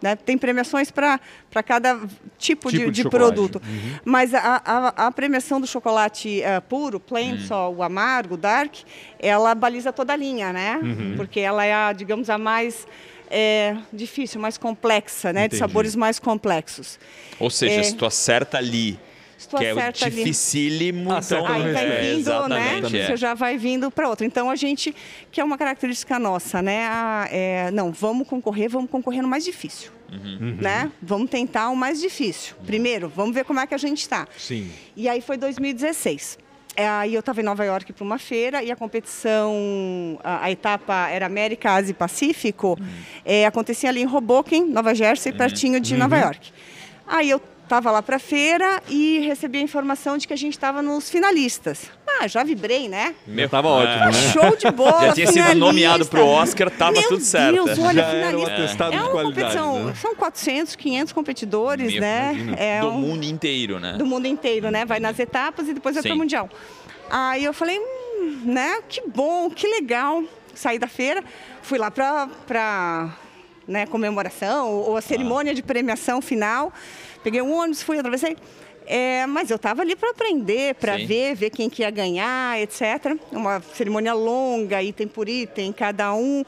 [0.02, 1.18] né, tem premiações para
[1.64, 1.96] cada
[2.38, 3.60] tipo, Tipo de, de de produto.
[4.04, 8.74] Mas a, a, a premiação do chocolate eh, puro, plain, só o amargo, o dark,
[9.18, 10.78] ela baliza toda a linha, né?
[11.16, 12.86] Porque ela é, a, digamos, a mais
[13.30, 15.48] eh, difícil, mais complexa, né?
[15.48, 16.98] De sabores mais complexos.
[17.40, 17.82] Ou seja, É.
[17.82, 18.98] se tu acerta ali,
[19.50, 21.58] tu que é dificílimo, Acerta então.
[21.58, 22.76] no Aí vai É, vindo, né?
[22.76, 22.96] exatamente.
[22.98, 23.06] é.
[23.06, 24.26] Você já vai vindo para outra.
[24.26, 24.94] Então a gente,
[25.30, 26.86] que é uma característica nossa, né?
[26.88, 29.90] Ah, é, não, vamos concorrer, vamos concorrer no mais difícil.
[30.12, 30.58] Uhum.
[30.60, 30.90] Né?
[31.02, 32.54] Vamos tentar o mais difícil.
[32.64, 34.26] Primeiro, vamos ver como é que a gente está.
[34.36, 34.70] Sim.
[34.96, 36.38] E aí foi 2016.
[36.76, 40.50] É, Aí eu estava em Nova York para uma feira e a competição, a, a
[40.50, 42.78] etapa era América, Ásia e Pacífico,
[43.24, 46.52] é, acontecia ali em Hoboken, Nova Jersey, pertinho de Nova York.
[47.06, 50.52] Aí eu estava lá para a feira e recebi a informação de que a gente
[50.52, 51.90] estava nos finalistas.
[52.20, 53.14] Ah, já vibrei, né?
[53.26, 53.70] Meu, Tava é.
[53.72, 54.32] ótimo, né?
[54.32, 55.58] Show de bola, Já tinha sido finalista.
[55.66, 57.64] nomeado pro Oscar, tava Meu tudo certo.
[57.64, 58.54] Deus, olha, Já era um finalista.
[58.64, 59.94] atestado é de uma qualidade, competição, né?
[59.94, 62.32] são 400, 500 competidores, Meu, né?
[62.34, 62.56] imagina.
[62.58, 63.92] É Do um- mundo inteiro, né?
[63.94, 64.84] do mundo inteiro, né?
[64.84, 66.48] Vai nas etapas e depois vai para Mundial.
[67.10, 68.78] Aí eu falei, hum, né?
[68.88, 70.22] Que bom, que legal.
[70.54, 71.22] Saí da feira,
[71.62, 73.10] fui lá para
[73.68, 76.72] né, comemoração ou a cerimônia de premiação final.
[77.22, 78.36] Peguei um ônibus, fui, atravessei.
[78.86, 83.16] É, mas eu estava ali para aprender, para ver, ver quem que ia ganhar, etc.
[83.32, 86.44] Uma cerimônia longa, item por item, cada um.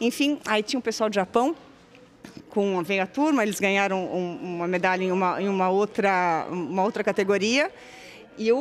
[0.00, 1.54] Enfim, aí tinha um pessoal do Japão
[2.48, 6.82] com veio a turma, eles ganharam um- uma medalha em uma, em uma outra uma
[6.82, 7.70] outra categoria.
[8.38, 8.56] E o,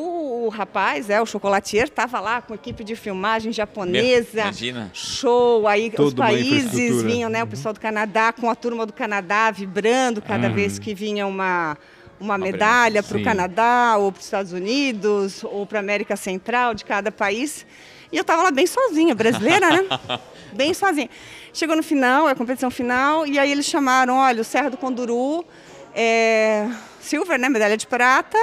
[0.45, 4.41] o rapaz, é, o chocolatier, estava lá com equipe de filmagem japonesa.
[4.41, 4.91] Imagina.
[4.93, 5.67] Show.
[5.67, 7.43] Aí os Toda uma países vinham, né?
[7.43, 11.77] O pessoal do Canadá, com a turma do Canadá vibrando cada vez que vinha uma,
[12.19, 13.23] uma medalha para o.
[13.23, 17.65] Canadá, ou para os Estados Unidos, ou para a América Central de cada país.
[18.11, 19.85] E eu estava lá bem sozinha, brasileira, né?
[20.53, 21.09] bem sozinha.
[21.53, 25.45] Chegou no final, a competição final, e aí eles chamaram, olha, o Serra do Conduru,
[25.95, 26.67] é,
[26.99, 28.37] silver, né, medalha de prata,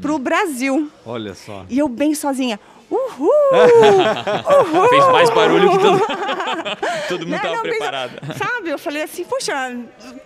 [0.00, 0.90] para o Brasil.
[1.04, 1.64] Olha só.
[1.68, 2.60] E eu bem sozinha.
[2.90, 4.88] Uhul!
[4.90, 6.00] Fez mais barulho que todo,
[7.08, 8.12] todo mundo estava mas, preparado.
[8.38, 9.76] Sabe, eu falei assim, poxa,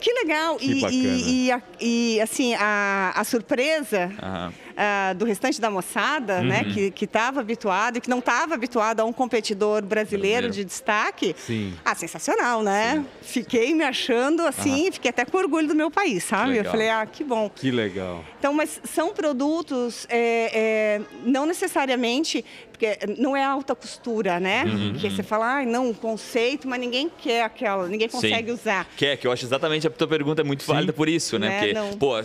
[0.00, 0.56] que legal.
[0.56, 4.52] Que e, e, e, a- e, assim, a, a surpresa Aham.
[4.82, 6.90] Ah, do restante da moçada, né, Uhum.
[6.90, 10.50] que estava habituado e que não estava habituado a um competidor brasileiro, Brasileiro.
[10.52, 11.34] de destaque.
[11.36, 11.74] Sim.
[11.84, 13.04] Ah, sensacional, né?
[13.20, 16.56] Fiquei me achando assim, fiquei até com orgulho do meu país, sabe?
[16.56, 17.50] Eu falei, ah, que bom.
[17.54, 18.24] Que legal.
[18.38, 24.64] Então, mas são produtos é, é, não necessariamente, porque não é alta costura, né?
[24.64, 24.94] Uhum.
[24.94, 28.54] Que você fala, ah, não, um conceito, mas ninguém quer aquela, ninguém consegue Sim.
[28.54, 28.88] usar.
[28.96, 31.50] Que é, que eu acho exatamente a tua pergunta é muito válida por isso, né?
[31.50, 31.92] Né, Porque, não.
[31.98, 32.22] pô,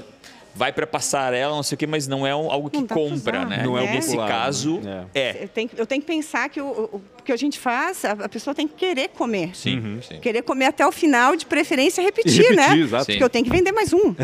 [0.55, 3.61] vai pra passarela, não sei o quê, mas não é um- algo que compra, né?
[3.63, 5.05] Não é o Nesse popular, caso, né?
[5.13, 5.43] é.
[5.43, 8.29] Eu tenho, eu tenho que pensar que o, o- que a gente faz, a, a
[8.29, 9.55] pessoa tem que querer comer.
[9.55, 10.19] Sim, sim.
[10.19, 12.77] Querer comer até o final, de preferência repetir, E repetir, né?
[12.77, 13.05] exato.
[13.05, 13.11] Sim.
[13.13, 14.15] Porque eu tenho que vender mais um.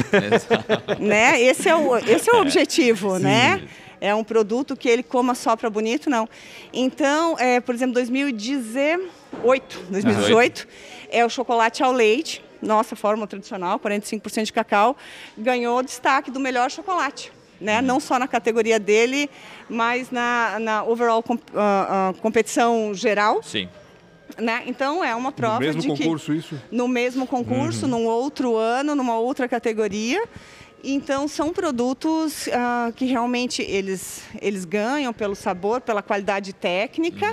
[0.99, 1.41] né?
[1.41, 3.61] Esse é o, esse é o objetivo, né?
[3.99, 6.27] É um produto que ele coma só para bonito, não.
[6.73, 10.67] Então, é, por exemplo, 2018, 2018
[11.11, 14.95] é o chocolate ao leite, nossa fórmula tradicional, 45% de cacau,
[15.37, 17.31] ganhou destaque do melhor chocolate.
[17.59, 17.79] Né?
[17.81, 19.29] Não só na categoria dele,
[19.69, 23.43] mas na, na overall com- ah, ah, competição geral.
[23.43, 23.69] Sim.
[24.37, 24.63] Né?
[24.65, 26.61] Então é uma prova No mesmo de concurso, que isso?
[26.71, 30.23] no mesmo concurso, num outro ano, numa outra categoria.
[30.83, 37.27] Então são produtos ah, que realmente eles, eles ganham pelo sabor, pela qualidade técnica,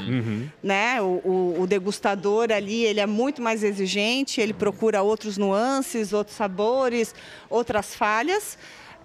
[0.63, 1.01] né?
[1.01, 6.37] O, o- o degustador ali ele é muito mais exigente, ele procura outros nuances, outros
[6.37, 7.15] sabores,
[7.49, 8.59] outras falhas,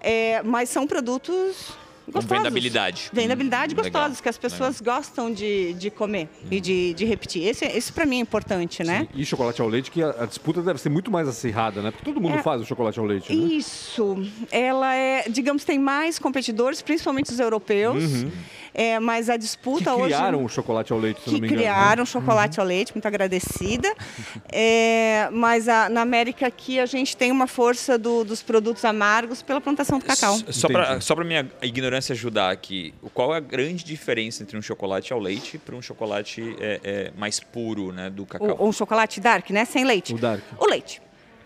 [0.06, 1.72] É, mas são produtos
[2.06, 2.36] Com gostosos.
[2.38, 3.10] vendabilidade.
[3.12, 7.42] Vendabilidade Hum, legal, gostosos, que as pessoas gostam de, de comer e de, de repetir.
[7.46, 9.08] Esse, esse para mim é importante, né?
[9.14, 11.90] E chocolate ao leite, que a, a disputa deve ser muito mais acirrada, né?
[11.90, 12.42] Porque todo mundo É.
[12.42, 13.54] faz o chocolate ao leite, né?
[13.56, 14.16] Isso.
[14.50, 18.02] Ela é, digamos, tem mais competidores, principalmente os europeus.
[18.74, 20.06] É, mas a Que disputa hoje.
[20.06, 21.60] criaram o chocolate ao leite, se que não me engano.
[21.62, 23.94] criaram chocolate ao leite, muito agradecida.
[24.52, 29.42] É, mas a- na América aqui a gente tem uma força do- dos produtos amargos
[29.42, 30.34] pela plantação do cacau.
[30.34, 30.52] S-
[31.00, 35.12] Só para minha ignorância ajudar aqui, o- qual é a grande diferença entre um chocolate
[35.12, 38.56] ao leite para um chocolate é, é, mais puro, né, do cacau?
[38.58, 39.64] O, um chocolate dark, né?
[39.64, 40.14] Sem leite.
[40.14, 40.42] O dark.
[40.58, 41.00] O leite.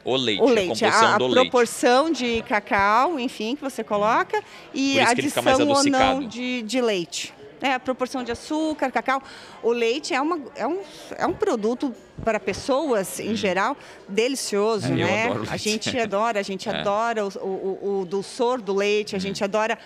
[0.08, 1.50] O leite, O a leite, composição a, a do leite.
[1.50, 4.42] proporção de cacau, enfim, que você coloca
[4.72, 7.34] e a adição ou não de, de leite.
[7.60, 9.20] É, a proporção de açúcar, cacau.
[9.64, 10.78] O leite é, uma, é, um,
[11.16, 11.92] é um produto
[12.24, 13.76] para pessoas, em geral,
[14.08, 15.28] delicioso, É, né?
[15.50, 16.72] A gente adora, a gente É.
[16.72, 19.76] adora o, o, o dulçor do leite, a gente adora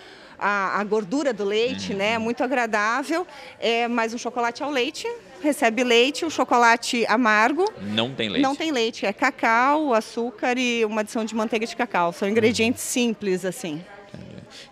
[0.43, 2.17] a, a gordura do leite, né?
[2.17, 3.25] Muito agradável.
[3.59, 5.07] É, mas um chocolate ao leite
[5.41, 8.43] recebe leite, o chocolate amargo Não tem leite.
[8.43, 12.13] não tem leite, é cacau, açúcar e uma adição de manteiga de cacau.
[12.13, 13.83] São ingredientes simples, assim.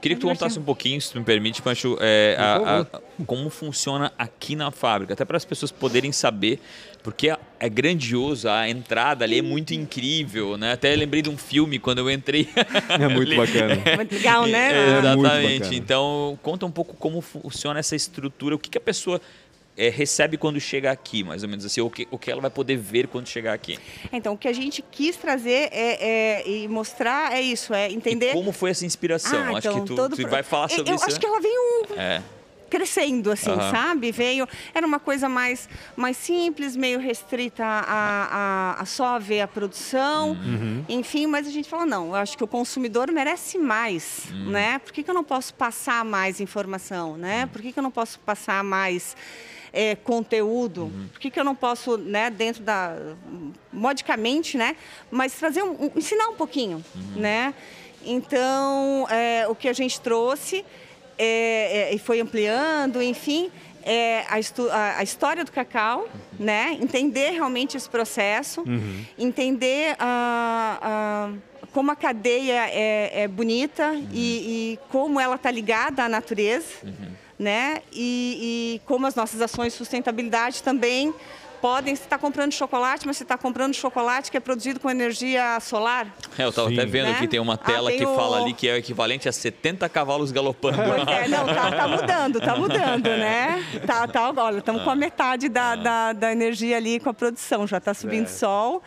[0.02, 3.50] Queria que tu contasse um pouquinho, se tu me permite, Pancho, é, a- a- como
[3.50, 6.60] funciona aqui na fábrica, até para as pessoas poderem saber,
[7.04, 10.74] porque é- é grandioso, a entrada ali é muito incrível, né?
[10.74, 12.48] Até lembrei de um filme quando eu entrei.
[13.00, 13.76] É muito bacana.
[13.96, 14.72] Muito legal, né?
[14.72, 15.60] É, muito Exatamente.
[15.60, 15.76] bacana.
[15.76, 19.20] Então, conta um pouco como funciona essa estrutura, o que, que a pessoa
[19.78, 22.52] é, recebe quando chega aqui, mais ou menos assim, o que, o que ela vai
[22.52, 23.80] poder ver quando chegar aqui.
[24.12, 28.32] Então, o que a gente quis trazer é, é- e mostrar é isso, é entender...
[28.32, 29.40] E como foi essa inspiração?
[29.46, 31.06] Ah, Acho então, que tu, todo tu vai falar Eu- sobre eu isso.
[31.06, 31.20] acho né?
[31.20, 32.22] que ela veio É.
[32.70, 33.72] crescendo, assim, Aham.
[33.72, 34.12] sabe?
[34.12, 39.48] Veio, era uma coisa mais, mais simples, meio restrita a, a, a só ver a
[39.48, 40.86] produção, Uhum.
[40.88, 44.52] enfim, mas a gente falou, não, eu acho que o consumidor merece mais, Uhum.
[44.52, 44.80] né?
[44.80, 47.46] Por que, que eu não posso passar mais informação, né?
[47.52, 49.16] Por que, que eu não posso passar mais
[49.74, 50.84] eh, conteúdo?
[50.84, 51.08] Uhum.
[51.12, 52.96] Por que, que eu não posso, né, dentro da...
[53.72, 54.76] modicamente, né?
[55.10, 57.22] Mas trazer um, um- ensinar um pouquinho, Uhum.
[57.22, 57.54] né?
[58.06, 60.66] Então, eh, o que a gente trouxe
[61.18, 63.52] é, é, e foi ampliando, enfim,
[63.84, 66.08] é, a, a- a história do cacau,
[66.40, 66.78] né?
[66.82, 68.64] Entender realmente esse processo,
[69.18, 71.30] entender a-
[71.72, 76.66] como a cadeia é, é bonita e, e como ela está ligada à natureza,
[77.42, 77.82] né?
[77.92, 81.12] E, e como as nossas ações de sustentabilidade também
[81.60, 81.96] podem.
[81.96, 86.08] Você está comprando chocolate, mas você está comprando chocolate que é produzido com energia solar.
[86.38, 87.18] É, eu estava até vendo Né?
[87.20, 89.32] que tem uma Ah, tela tem que o- fala ali que é o equivalente a
[89.32, 90.78] 70 cavalos galopando.
[90.78, 93.64] Pois é, não, tá, tá mudando, tá mudando, né?
[93.86, 97.66] Tá, tá, olha, estamos com a metade da, da, da energia ali com a produção,
[97.68, 98.30] já está subindo É.
[98.30, 98.82] sol.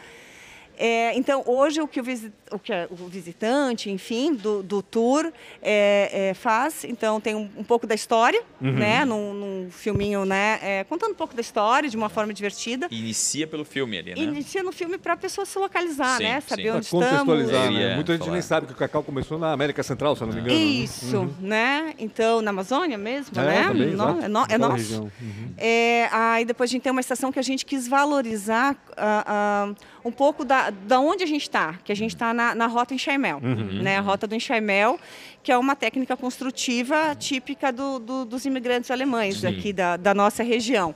[0.76, 5.32] É, então, hoje, o que o, visi o, que o visitante, enfim, do, do tour
[5.62, 8.72] é, é, faz, então, tem um, um pouco da história, uhum.
[8.72, 12.88] né, num, num, filminho, né, é, contando um pouco da história de uma forma divertida.
[12.90, 14.20] Inicia pelo filme ali, né?
[14.20, 16.70] Inicia no filme para a pessoa se localizar, sim, né, saber sim.
[16.70, 17.48] onde pra estamos.
[17.48, 17.94] Né?
[17.94, 20.40] Muita gente nem sabe que o cacau começou na América Central, se eu não me
[20.40, 20.56] engano.
[20.56, 21.34] Isso, uhum.
[21.40, 25.02] né, então, na Amazônia mesmo, é, né, também, no, é, no, é nosso.
[25.02, 25.54] Uhum.
[25.56, 29.76] É, aí depois a gente tem uma estação que a gente quis valorizar uh, uh,
[30.04, 32.92] um pouco da, da onde a gente está, que a gente está na, na rota
[32.92, 33.82] enxaimel, uhum.
[33.82, 33.96] né?
[33.96, 35.00] A rota do enxaimel,
[35.42, 39.46] que é uma técnica construtiva típica do, do, dos imigrantes alemães Sim.
[39.46, 40.94] aqui da, da nossa região.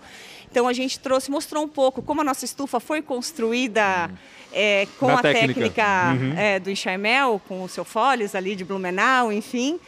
[0.51, 4.11] Então a gente trouxe, mostrou um pouco como a nossa estufa foi construída
[4.53, 6.39] é, com a técnica, técnica uhum.
[6.39, 9.81] é, do enxaimel, com o seu foles ali de Blumenau, enfim.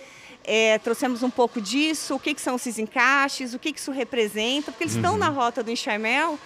[0.43, 3.91] É, trouxemos um pouco disso, o que, que são esses encaixes, o que, que isso
[3.91, 5.01] representa, porque eles uhum.
[5.01, 6.39] estão na rota do enxaimel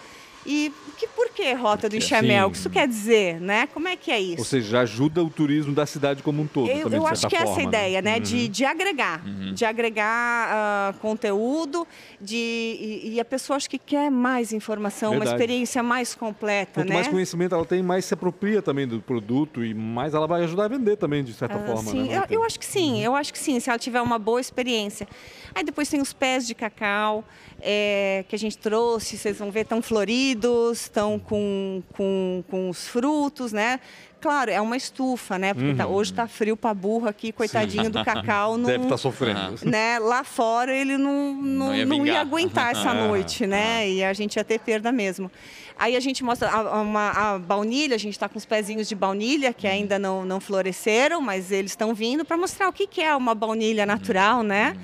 [0.46, 2.48] e que, por que Rota do Enxamel?
[2.48, 3.66] O que isso quer dizer, né?
[3.66, 4.38] Como é que é isso?
[4.38, 6.70] Ou seja, ajuda o turismo da cidade como um todo.
[6.70, 8.12] Eu, também, eu acho que forma, é essa a ideia, né?
[8.12, 8.16] né?
[8.16, 8.22] Uhum.
[8.22, 9.52] De, de agregar, uhum.
[9.52, 11.86] de agregar uh, conteúdo,
[12.20, 15.30] de, e, e, a pessoa acho que quer mais informação, Verdade.
[15.30, 16.94] uma experiência mais completa, Quanto né?
[16.94, 20.64] mais conhecimento ela tem, mais se apropria também do produto e mais ela vai ajudar
[20.64, 21.90] a vender também, de certa uh, forma.
[21.90, 22.24] Sim, né?
[22.30, 25.08] eu, eu, acho que sim, eu acho que sim, se ela tiver uma boa experiência.
[25.54, 27.24] Aí depois tem os pés de cacau,
[27.60, 32.86] é, que a gente trouxe, vocês vão ver, tão floridos, estão com, com, com os
[32.88, 33.80] frutos, né?
[34.24, 35.52] Claro, é uma estufa, né?
[35.52, 35.90] Porque tá, uhum.
[35.90, 37.90] tá, hoje está frio para burro aqui, coitadinho Sim.
[37.90, 38.56] do cacau.
[38.58, 39.58] Não, Deve estar tá sofrendo.
[39.64, 39.98] Né?
[39.98, 43.86] Lá fora ele não, não, não, ia, não ia, aguentar essa noite, né?
[43.86, 45.30] E a gente ia ter perda mesmo.
[45.78, 48.94] Aí a gente mostra a, uma, a baunilha, a gente está com os pezinhos de
[48.94, 53.02] baunilha que ainda não, não floresceram, mas eles estão vindo para mostrar o que, que
[53.02, 54.74] é uma baunilha natural, né?
[54.74, 54.82] Uhum.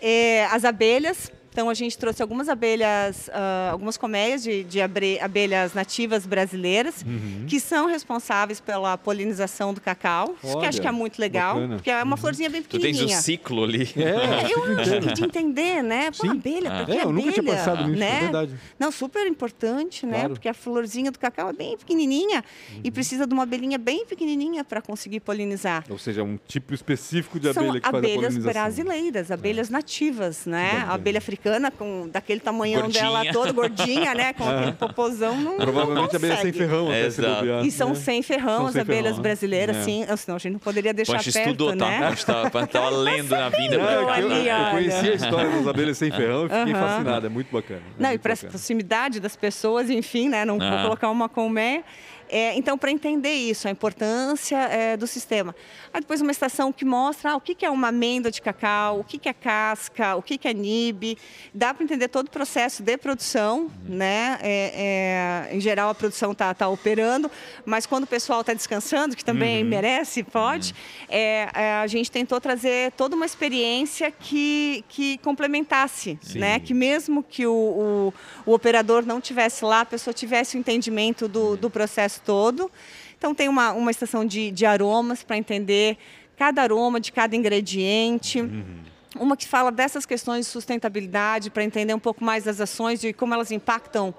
[0.00, 5.74] É, as abelhas, então a gente trouxe algumas abelhas, uh, algumas colmeias de, de abelhas
[5.74, 7.44] nativas brasileiras uhum.
[7.46, 10.34] que são responsáveis pela polinização do cacau.
[10.42, 11.74] Olha, que acho que é muito legal, bacana.
[11.76, 12.16] porque é uma uhum.
[12.16, 12.94] florzinha bem pequenininha.
[12.94, 13.90] Tu tens o ciclo ali.
[13.94, 16.10] É, eu acho de entender, né?
[16.12, 16.30] Pô, Sim.
[16.30, 16.78] abelha, ah.
[16.78, 18.16] porque é, eu abelha, nunca tinha pensado nisso, né?
[18.16, 18.54] é verdade.
[18.78, 20.20] Não, super importante, né?
[20.20, 20.32] Claro.
[20.32, 22.42] Porque a florzinha do cacau é bem pequenininha
[22.72, 22.80] uhum.
[22.82, 25.84] e precisa de uma abelhinha bem pequenininha para conseguir polinizar.
[25.90, 28.30] Ou seja, um tipo específico de São abelha que faz a polinização.
[28.30, 29.72] abelhas brasileiras, abelhas é.
[29.72, 30.70] nativas, né?
[30.88, 33.02] A abelha africana africana, com daquele tamanhão gordinha.
[33.04, 34.32] dela toda, gordinha, né?
[34.32, 36.92] Com aquele popozão, não Provavelmente abelha sem ferrão.
[36.92, 37.22] É, se
[37.64, 39.82] e são sem ferrão são as sem abelhas ferrão, brasileiras, é.
[39.82, 40.06] sim.
[40.16, 41.86] Senão a gente não poderia deixar Ponte perto, estudou, tá?
[41.86, 42.14] né?
[42.24, 42.64] Tá?
[42.64, 43.78] Estava lendo na vinda.
[43.78, 47.26] Não, eu, eu, eu conheci a história das abelhas sem ferrão e fiquei fascinado.
[47.26, 47.80] É muito bacana.
[47.80, 50.44] É não, muito e para a proximidade das pessoas, enfim, né?
[50.44, 50.70] Não ah.
[50.70, 51.82] vou colocar uma colmeia.
[52.30, 55.54] É, então, para entender isso, a importância é, do sistema.
[55.92, 59.00] Aí depois uma estação que mostra ah, o que, que é uma amêndoa de cacau,
[59.00, 61.18] o que, que é casca, o que, que é nib.
[61.52, 63.70] Dá para entender todo o processo de produção, uhum.
[63.96, 64.38] né?
[64.42, 67.28] É, é, em geral, a produção está tá operando,
[67.64, 69.68] mas quando o pessoal está descansando, que também uhum.
[69.68, 71.06] merece, pode, uhum.
[71.08, 76.60] É, é, a gente tentou trazer toda uma experiência que, que complementasse, né?
[76.60, 78.14] Que mesmo que o, o,
[78.46, 82.70] o, operador não tivesse lá, a pessoa tivesse o entendimento do, do processo todo.
[83.16, 85.98] Então tem uma, uma estação de, de aromas para entender
[86.36, 88.40] cada aroma de cada ingrediente.
[88.40, 88.78] Uhum.
[89.18, 93.12] Uma que fala dessas questões de sustentabilidade, para entender um pouco mais das ações, de
[93.12, 94.14] como elas impactam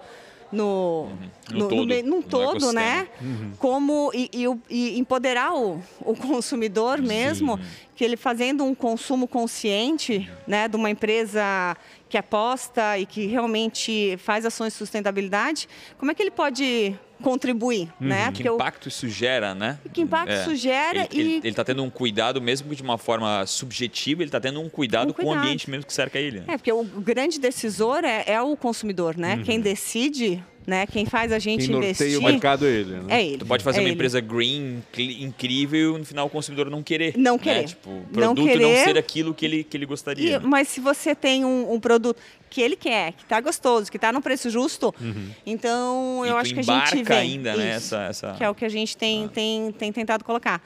[0.51, 1.17] no, uhum.
[1.49, 3.07] no, no, todo, no, num todo, né?
[3.21, 3.53] Uhum.
[3.57, 7.63] Como e, e, e, empoderar o, o consumidor mesmo, Sim.
[7.95, 11.75] que ele fazendo um consumo consciente, né, de uma empresa
[12.09, 17.89] que aposta e que realmente faz ações de sustentabilidade, como é que ele pode contribuir,
[17.99, 18.07] uhum.
[18.07, 18.31] né?
[18.31, 19.79] Que impacto isso gera, né?
[19.93, 20.41] Que impacto é.
[20.41, 21.37] isso gera ele, e...
[21.37, 24.69] Ele está tendo um cuidado, mesmo que de uma forma subjetiva, ele está tendo um
[24.69, 26.39] cuidado, um cuidado, com o ambiente mesmo que cerca ele.
[26.39, 26.45] Né?
[26.49, 29.35] É, porque o grande decisor é, é o consumidor, né?
[29.35, 29.43] Uhum.
[29.43, 30.85] Quem decide né?
[30.85, 32.17] Quem faz a gente Quem investir.
[32.17, 33.03] o mercado é ele, né?
[33.09, 33.37] É ele.
[33.39, 33.95] Tu pode fazer é uma ele.
[33.95, 37.17] empresa green, incrível, e no final o consumidor não querer.
[37.17, 37.43] Não né?
[37.43, 37.63] querer.
[37.65, 40.29] Tipo, o produto não, querer, não ser aquilo que ele, que ele gostaria.
[40.29, 40.41] E, né?
[40.43, 42.19] Mas se você tem um, um, produto
[42.49, 45.29] que ele quer, que está gostoso, que está no preço justo, uhum.
[45.45, 47.13] então eu e acho que a gente vê.
[47.13, 47.69] ainda, né?
[47.71, 48.33] Essa, essa...
[48.33, 49.29] Que é o que a gente tem, ah.
[49.29, 50.61] tem, tem tentado colocar.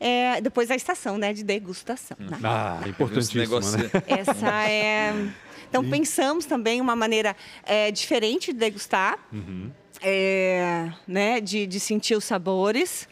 [0.00, 2.16] É, depois a estação né, de degustação.
[2.20, 2.26] Hum.
[2.30, 2.38] Né?
[2.44, 3.60] Ah, importantíssimo.
[3.60, 3.90] Né?
[4.06, 5.12] Essa é.
[5.68, 9.18] Então, pensamos também uma maneira é, diferente de degustar.
[9.32, 9.70] Uhum
[10.02, 13.08] é, né, de, de sentir os sabores,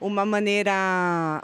[0.00, 0.72] uma maneira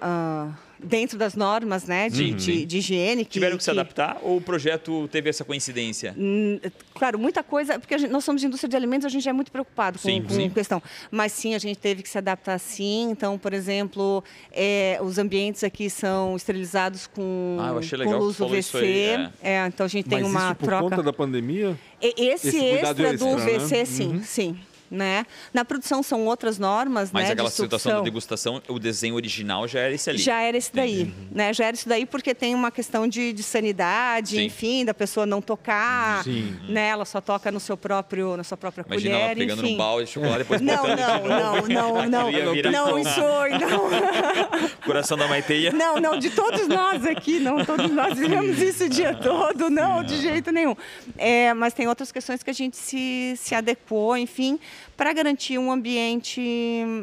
[0.00, 2.36] uh, dentro das normas né, de, uhum.
[2.36, 3.24] de, de, higiene.
[3.24, 6.14] Que, Tiveram que, se adaptar ou o projeto teve essa coincidência?
[6.16, 6.60] Hum,
[6.94, 9.98] claro, muita coisa, porque gente, nós somos indústria de alimentos, a gente é muito preocupado
[9.98, 10.50] com, sim, com sim.
[10.50, 10.82] questão.
[11.10, 13.10] Mas sim, a gente teve que se adaptar sim.
[13.10, 17.72] Então, por exemplo, é, os ambientes aqui são esterilizados com, ah,
[18.04, 18.76] com luz UVC.
[18.78, 19.52] Aí, é.
[19.54, 19.66] é.
[19.66, 20.82] então a gente Mas tem uma isso por troca.
[20.90, 21.76] conta da pandemia?
[22.00, 23.84] Esse, esse extra, extra do UVC, né?
[23.84, 24.22] sim, uhum.
[24.22, 24.58] sim
[24.94, 25.26] né?
[25.52, 27.32] Na produção são outras normas, Mas né?
[27.32, 30.18] aquela de situação da degustação, o desenho original já era esse ali.
[30.18, 31.12] Já era esse daí, Uhum.
[31.32, 31.52] né?
[31.52, 34.44] Já era isso daí porque tem uma questão de, de sanidade, Sim.
[34.44, 36.56] enfim, da pessoa não tocar, Sim.
[36.68, 36.88] né?
[36.88, 39.72] Ela só toca no seu próprio, na sua própria Imagina colher, ela pegando enfim.
[39.72, 41.68] num balde de chocolate e depois Não, botando não, de não, novo.
[42.08, 42.98] não, não, virar não, pão.
[42.98, 44.68] isso não.
[44.84, 45.72] Coração da Maiteia.
[45.72, 50.02] Não, não, de todos nós aqui, não, todos nós vivemos isso o dia todo, não,
[50.02, 50.76] de jeito nenhum.
[51.16, 54.58] É, mas tem outras questões que a gente se, se adequou, enfim,
[54.96, 56.40] para garantir um ambiente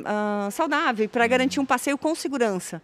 [0.05, 2.81] ah, saudável, para garantir um passeio com segurança.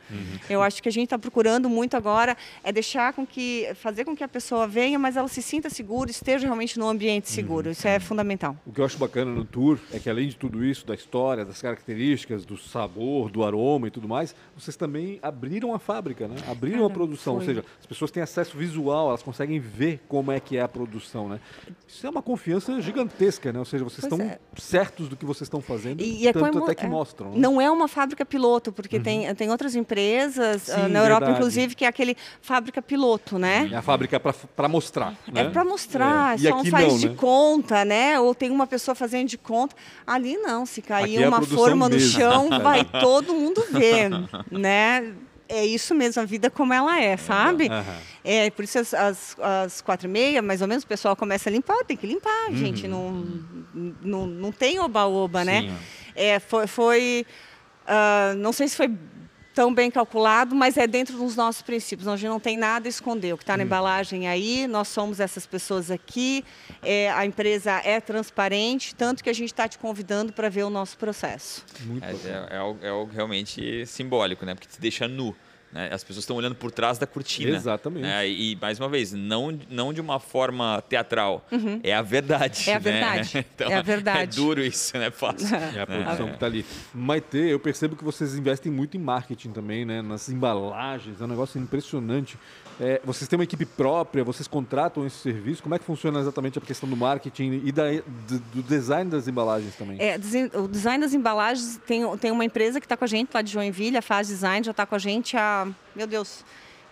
[0.49, 4.15] Eu acho que a gente está procurando muito agora é deixar com que, fazer com
[4.15, 7.69] que a pessoa venha, mas ela se sinta segura, esteja realmente num ambiente seguro.
[7.69, 8.55] Isso é fundamental.
[8.65, 11.45] O que eu acho bacana no tour é que além de tudo isso, da história,
[11.45, 16.35] das características, do sabor, do aroma e tudo mais, vocês também abriram a fábrica, né?
[16.47, 17.47] Abriram a Cara, produção, ou foi.
[17.47, 21.29] seja, as pessoas têm acesso visual, elas conseguem ver como é que é a produção,
[21.29, 21.39] né?
[21.87, 23.59] Isso é uma confiança gigantesca, né?
[23.59, 24.39] Ou seja, vocês Pois estão é.
[24.55, 27.31] certos do que vocês estão fazendo, E, é tanto como- até que é, mostram.
[27.31, 27.37] né?
[27.37, 31.31] Não é uma fábrica piloto, porque tem, tem outras empresas ah, Sim, na Europa, verdade.
[31.39, 33.69] inclusive, que é aquele fábrica piloto, né?
[33.71, 35.13] É a fábrica para mostrar.
[35.27, 35.49] É né?
[35.49, 36.41] para mostrar, É.
[36.41, 37.15] E só um faz não, de né?
[37.15, 38.19] conta, né?
[38.19, 39.75] Ou tem uma pessoa fazendo de conta.
[40.05, 42.19] Ali não, se cair é uma forma no mesmo.
[42.19, 44.09] chão, vai todo mundo ver,
[44.51, 45.13] né?
[45.49, 47.67] É isso mesmo, a vida como ela é, sabe?
[47.69, 47.97] Aham.
[48.23, 51.49] É, por isso às, às, às quatro e meia, mais ou menos, o pessoal começa
[51.49, 52.87] a limpar, tem que limpar, gente.
[52.87, 53.25] Não,
[54.01, 55.73] não, não tem oba-oba, né?
[56.15, 57.25] É, foi, foi
[57.87, 58.91] ah, não sei se foi
[59.57, 62.07] tão bem calculado, mas é dentro dos nossos princípios.
[62.07, 63.33] A gente não tem nada a esconder.
[63.33, 63.57] O que está Hum.
[63.57, 66.45] na embalagem aí, nós somos essas pessoas aqui,
[66.83, 70.69] é, a empresa é transparente, tanto que a gente está te convidando para ver o
[70.69, 71.65] nosso processo.
[71.81, 74.53] Muito É, é, é algo, é algo realmente simbólico, né?
[74.53, 75.35] Porque te deixa nu.
[75.71, 75.89] Né?
[75.91, 77.55] As pessoas estão olhando por trás da cortina.
[77.55, 78.03] Exatamente.
[78.03, 78.27] né?
[78.27, 81.45] E, mais uma vez, não, não de uma forma teatral.
[81.83, 82.69] É a verdade.
[82.69, 82.79] É a né?
[82.79, 83.47] verdade.
[83.57, 84.39] Então, É a verdade.
[84.39, 85.09] É duro isso, né?
[85.11, 85.47] Fácil.
[85.75, 86.65] É a produção que está ali.
[86.93, 90.01] Maite, eu percebo que vocês investem muito em marketing também, né?
[90.01, 92.37] Nas embalagens, é um negócio impressionante.
[92.79, 95.63] É, vocês têm uma equipe própria, vocês contratam esse serviço.
[95.63, 97.83] Como é que funciona exatamente a questão do marketing e da,
[98.53, 99.97] do, design das embalagens também?
[99.99, 100.19] É,
[100.53, 103.51] o design das embalagens tem, tem uma empresa que está com a gente lá de
[103.51, 106.45] Joinville, a Faz Design, já está com a gente há, meu Deus,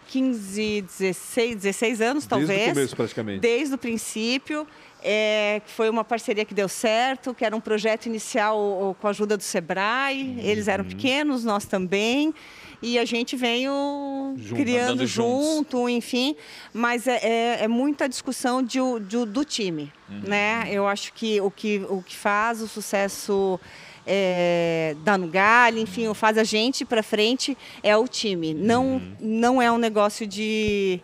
[0.08, 2.50] 15, 16, 16 anos talvez.
[2.50, 3.40] Desde o começo, praticamente.
[3.40, 4.66] Desde o princípio,
[5.04, 9.38] é, foi uma parceria que deu certo, que era um projeto inicial com a ajuda
[9.38, 10.40] do Sebrae.
[10.40, 10.74] Eles Uhum.
[10.74, 12.34] eram pequenos, nós também.
[12.82, 15.46] E a gente veio Junto, criando andando juntos.
[15.56, 16.36] junto, enfim.
[16.74, 20.68] Mas é, é- é muita discussão de de- do time, né?
[20.70, 23.60] Eu acho que o que, o que faz o sucesso
[24.08, 28.54] é, da Nugali, enfim, o faz a gente para frente é o time.
[28.54, 31.00] Não, não é um negócio de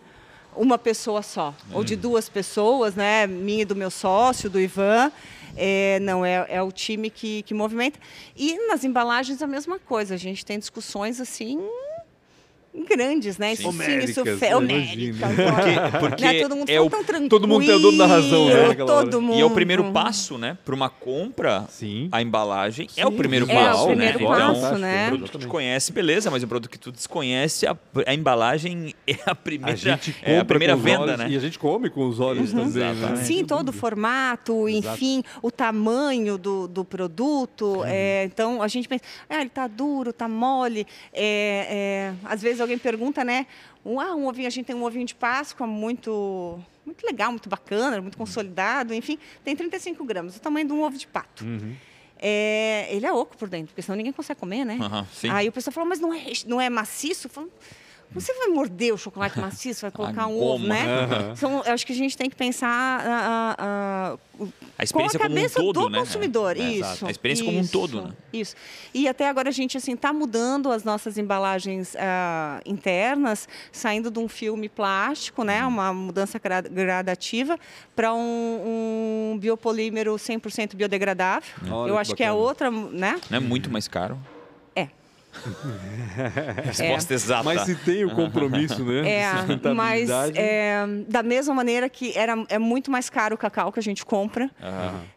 [0.54, 3.26] uma pessoa só, ou de duas pessoas, né?
[3.26, 5.10] Minha e do meu sócio, do Ivan.
[5.56, 7.98] É, não, é, é o time que, que movimenta.
[8.36, 10.14] E nas embalagens a mesma coisa.
[10.14, 11.58] A gente tem discussões assim
[12.88, 13.52] grandes, né?
[13.52, 14.48] Isso sim, isso Homéricas, né?
[14.50, 15.26] Imagino.
[15.26, 15.98] agora.
[16.00, 16.40] porque né?
[16.42, 17.28] Todo mundo é o- tão tranquilo.
[17.28, 18.74] todo mundo tem o dono da razão, né.
[18.74, 19.36] Todo mundo.
[19.36, 20.56] E é o primeiro passo, né?
[20.64, 22.08] Para uma compra, Sim.
[22.10, 24.26] a embalagem é o Sim, primeiro visual, passo, É o primeiro né?
[24.26, 25.06] passo, então, né?
[25.06, 28.94] o produto que tu conhece, beleza, mas o produto que tu desconhece, a, a embalagem
[29.06, 31.28] é a primeira, A gente compra é a primeira com os venda, olhos né?
[31.30, 33.16] e a gente come com os olhos também, né?
[33.16, 34.94] Sim, todo o formato, Exato.
[34.96, 37.82] enfim, o tamanho do, do produto.
[37.84, 40.86] é, então, a gente pensa, ah, ele está duro, está mole.
[41.12, 43.46] É, é, às vezes alguém pergunta, né?
[43.84, 47.48] Um, ah, um ovinho, a gente tem um ovinho de Páscoa muito, muito legal, muito
[47.48, 51.44] bacana, muito consolidado, enfim, tem 35 gramas, o tamanho de um ovo de pato.
[51.44, 51.74] Uhum.
[52.18, 54.78] É, ele é oco por dentro, porque senão ninguém consegue comer, né?
[55.12, 55.28] Sim.
[55.28, 57.26] Aí o pessoal falou, mas não é, não é maciço?
[57.26, 57.50] Eu falo,
[58.14, 60.84] você vai morder o chocolate maciço, vai colocar um ovo, né?
[61.36, 64.80] Então, eu acho que a gente tem que pensar ah, ah, ah, o- A com
[64.80, 65.98] a experiência como um cabeça todo, do né?
[66.00, 66.56] consumidor.
[66.56, 67.06] É, isso.
[67.06, 68.10] A experiência como um isso, todo, né?
[68.32, 68.54] Isso.
[68.92, 74.18] E até agora a gente assim está mudando as nossas embalagens ah, internas, saindo de
[74.18, 75.46] um filme plástico, Uhum.
[75.46, 77.58] né, uma mudança gra- gradativa,
[77.96, 81.48] para um, um biopolímero 100% biodegradável.
[81.70, 82.42] Olha eu que acho que é bacana.
[82.44, 83.20] outra, né?
[83.30, 84.18] Não é muito mais caro?
[86.56, 86.60] É.
[86.62, 87.42] Resposta exata.
[87.42, 89.08] Mas se tem o compromisso, né?
[89.08, 93.78] É, mas é, da mesma maneira que era, é muito mais caro o cacau que
[93.78, 94.50] a gente compra,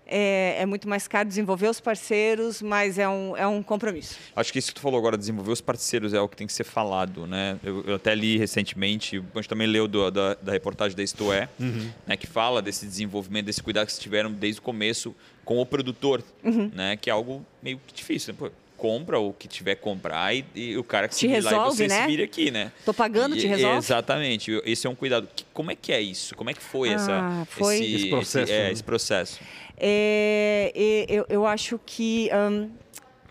[0.07, 4.17] é, é muito mais caro desenvolver os parceiros, mas é um, é um compromisso.
[4.35, 6.53] Acho que isso que tu falou agora, desenvolver os parceiros é o que tem que
[6.53, 7.57] ser falado, né?
[7.63, 11.31] Eu, eu até li recentemente, a gente também leu do- da, da reportagem da Isto
[11.31, 11.89] É, Uhum.
[12.05, 15.65] né, que fala desse desenvolvimento, desse cuidado que eles tiveram desde o começo com o
[15.65, 16.71] produtor, Uhum.
[16.73, 16.95] né?
[16.97, 18.39] Que é algo meio que difícil, né?
[18.39, 21.43] Pô, compra o que tiver que comprar e, e o cara que Te se vira
[21.43, 22.01] lá e resolve, você né?
[22.01, 22.71] se vira aqui, né?
[22.85, 23.77] Tô pagando, te E- resolve?
[23.77, 24.51] Exatamente.
[24.65, 25.27] Esse é um cuidado.
[25.35, 26.35] Que- Como é que é isso?
[26.35, 28.71] Como é que foi essa, Ah, foi- esse, Esse processo, é, né?
[28.71, 29.39] esse processo?
[29.77, 32.69] É, e- eu, eu acho que hum,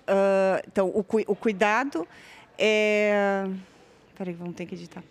[0.07, 2.07] ah, então o, o cuidado
[2.59, 3.47] é
[4.17, 5.03] peraí vamos ter que editar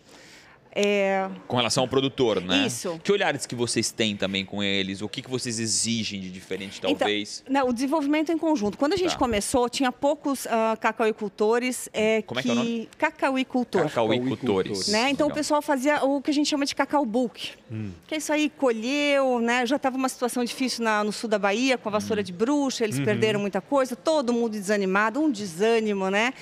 [0.76, 2.66] é, Com relação ao produtor, né?
[2.68, 3.00] Isso.
[3.04, 5.02] Que olhares que vocês têm também com eles?
[5.02, 7.44] O que, que vocês exigem de diferente, Então, talvez?
[7.50, 8.78] não, o desenvolvimento em conjunto.
[8.78, 9.18] Quando a gente Tá.
[9.18, 12.90] começou, tinha poucos ah, cacauicultores é, Como é que é o nome?
[12.98, 13.84] Cacauicultor.
[13.84, 14.88] Cacauicultores.
[14.88, 15.10] Né?
[15.12, 15.36] Então o Legal.
[15.38, 17.52] pessoal fazia o que a gente chama de cacau bulk.
[18.08, 19.66] Que é isso aí, colheu, né?
[19.66, 22.84] Já estava uma situação difícil na- no sul da Bahia, com a vassoura de bruxa,
[22.84, 26.34] eles perderam muita coisa, todo mundo desanimado, um desânimo, né?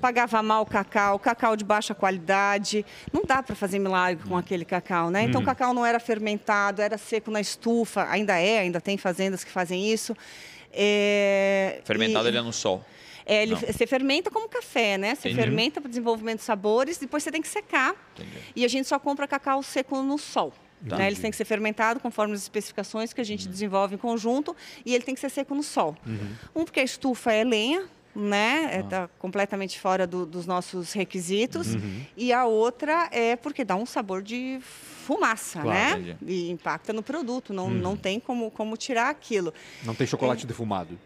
[0.00, 2.84] Pagava mal o cacau, cacau de baixa qualidade.
[3.10, 5.22] Não dá para fazer milagre com aquele cacau, né?
[5.24, 9.42] Então o cacau não era fermentado, era seco na estufa, ainda é, ainda tem fazendas
[9.44, 10.16] que fazem isso.
[10.72, 12.84] É, Fermentado e- ele é no sol.
[13.24, 15.14] é, ele, você fermenta como café, né?
[15.14, 15.40] Você Entendi.
[15.42, 17.94] fermenta para desenvolvimento de sabores, depois você tem que secar.
[18.16, 18.36] Entendi.
[18.56, 20.52] E a gente só compra cacau seco no sol.
[20.88, 20.96] Tá.
[20.98, 21.06] Né?
[21.06, 24.54] Eles têm que ser fermentados conforme as especificações que a gente desenvolve em conjunto
[24.84, 25.96] e ele tem que ser seco no sol.
[26.54, 28.80] Um, porque a estufa é lenha, né?
[28.80, 31.68] Está completamente fora do- dos nossos requisitos.
[32.16, 34.58] E a outra é porque dá um sabor de
[35.04, 36.16] fumaça, Claro, né?
[36.26, 39.52] E impacta no produto, não, não tem como, como tirar aquilo.
[39.84, 40.98] Não tem chocolate defumado.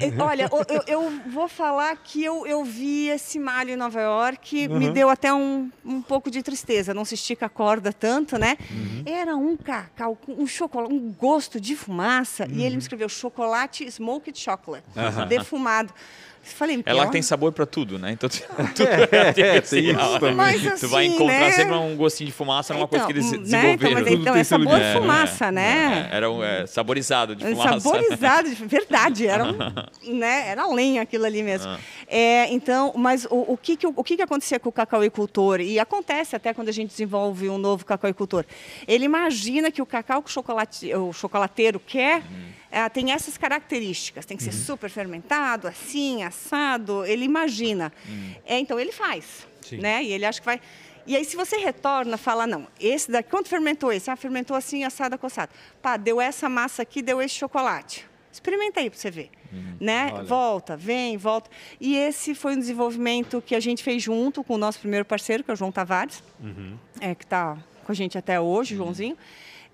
[0.00, 4.00] Eh, Olha, o- eu, eu vou falar que eu, eu vi esse malho em Nova
[4.00, 6.94] York, me deu até um, um pouco de tristeza.
[6.94, 8.56] Não se estica a corda tanto, né?
[9.04, 12.46] Era um cacau, com um chocolate, um gosto de fumaça.
[12.48, 14.84] E ele me escreveu chocolate smoked chocolate,
[15.28, 15.92] defumado.
[16.44, 18.12] Falei, É lá "Pelo que tem sabor pra tudo, né?
[18.12, 18.42] Então, tudo
[19.10, 20.34] É, tem artificial, isso também.
[20.34, 21.50] Mas Tu vai assim, encontrar né?
[21.52, 23.38] sempre um gostinho de fumaça numa coisa que eles né?
[23.38, 23.74] desenvolveram.
[23.76, 26.08] Então, mas Tudo então é sabor de- fumaça, né?
[26.12, 27.80] É, era um é, saborizado de fumaça.
[27.80, 31.68] Saborizado, de verdade, era, um, né, era lenha aquilo ali mesmo.
[31.70, 31.78] Ah.
[32.06, 35.78] É, então, mas o, o, que, que, o que, que acontecia com o cacauicultor, e
[35.78, 38.44] acontece até quando a gente desenvolve um novo cacauicultor,
[38.86, 42.52] ele imagina que o cacau que o, chocolate, o chocolateiro quer Uhum.
[42.70, 47.92] é, tem essas características, tem que ser super fermentado, assim, assado, ele imagina.
[48.08, 48.34] Uhum.
[48.46, 49.78] É, então, ele faz, Sim.
[49.78, 50.60] né, e ele acha que vai...
[51.06, 54.10] E aí, se você retorna, fala, não, esse daqui, quanto fermentou esse?
[54.10, 55.52] Ah, fermentou assim, assado, acossado.
[55.82, 58.06] Pá, deu essa massa aqui, deu esse chocolate.
[58.34, 59.30] Experimenta aí para você ver.
[59.80, 60.10] Né?
[60.12, 60.24] Olha.
[60.24, 61.48] Volta, vem, volta.
[61.80, 65.44] E esse foi um desenvolvimento que a gente fez junto com o nosso primeiro parceiro,
[65.44, 66.22] que é o João Tavares,
[67.00, 69.16] é, que está com a gente até hoje, Joãozinho.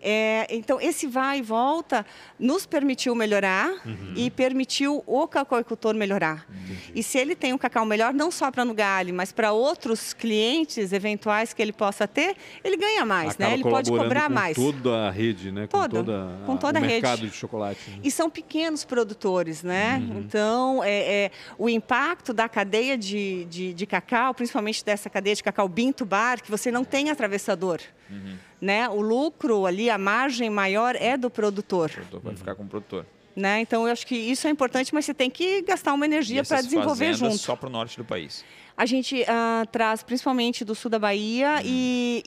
[0.02, 2.06] É, então, esse vai e volta
[2.38, 3.70] nos permitiu melhorar
[4.16, 6.46] e permitiu o cacauicultor melhorar.
[6.94, 10.92] E se ele tem um cacau melhor, não só para Nugali, mas para outros clientes
[10.92, 12.34] eventuais que ele possa ter,
[12.64, 13.54] ele ganha mais, Acaba né?
[13.54, 14.56] Ele pode cobrar com mais.
[14.56, 15.66] toda a rede, né?
[15.66, 17.02] Toda, com toda, com toda o a rede.
[17.02, 17.90] mercado de chocolate.
[17.90, 17.98] né?
[18.02, 19.98] E são pequenos produtores, né?
[19.98, 20.18] Uhum.
[20.20, 25.42] Então, é, é, o impacto da cadeia de, de, de cacau, principalmente dessa cadeia de
[25.42, 27.80] cacau Binto Bar, que você não tem atravessador.
[28.10, 28.36] Uhum.
[28.60, 28.88] Né?
[28.88, 31.88] O lucro ali, a margem maior é do produtor.
[31.90, 33.06] O produtor Vai ficar com o produtor.
[33.34, 33.60] Né?
[33.60, 36.60] Então, eu acho que isso é importante, mas você tem que gastar uma energia para
[36.60, 37.38] desenvolver junto.
[37.38, 38.44] só pro norte do país.
[38.76, 41.62] A gente ah, traz principalmente do sul da Bahia Uhum.
[41.64, 42.22] e,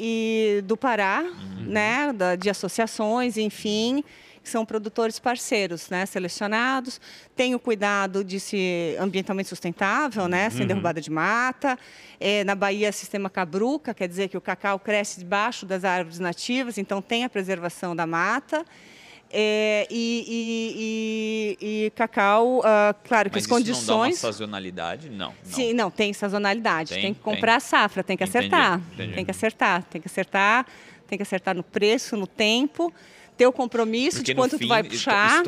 [0.57, 1.23] e do Pará,
[1.59, 4.03] né, da- de associações, enfim,
[4.43, 6.99] que são produtores parceiros, né, selecionados.
[7.35, 10.51] Tem o cuidado de ser ambientalmente sustentável, né, Uhum.
[10.57, 11.79] sem derrubada de mata.
[12.19, 16.77] É, na Bahia, sistema cabruca, quer dizer que o cacau cresce debaixo das árvores nativas,
[16.77, 18.65] então tem a preservação da mata.
[19.35, 24.05] É, e, e- e- e cacau, ah, claro que Mas as isso não dá uma
[24.05, 24.19] condições.
[24.19, 25.09] sazonalidade?
[25.09, 25.29] Não.
[25.29, 25.33] não.
[25.43, 26.93] Sim, não, tem sazonalidade.
[26.93, 27.33] Tem, Tem, que tem.
[27.33, 28.79] comprar a safra, tem que Entendi, acertar.
[28.93, 29.13] entendi.
[29.15, 30.65] Tem que acertar, tem que acertar,
[31.07, 32.93] tem que acertar no preço, no tempo,
[33.37, 35.43] ter o compromisso Porque de quanto fim, tu vai puxar.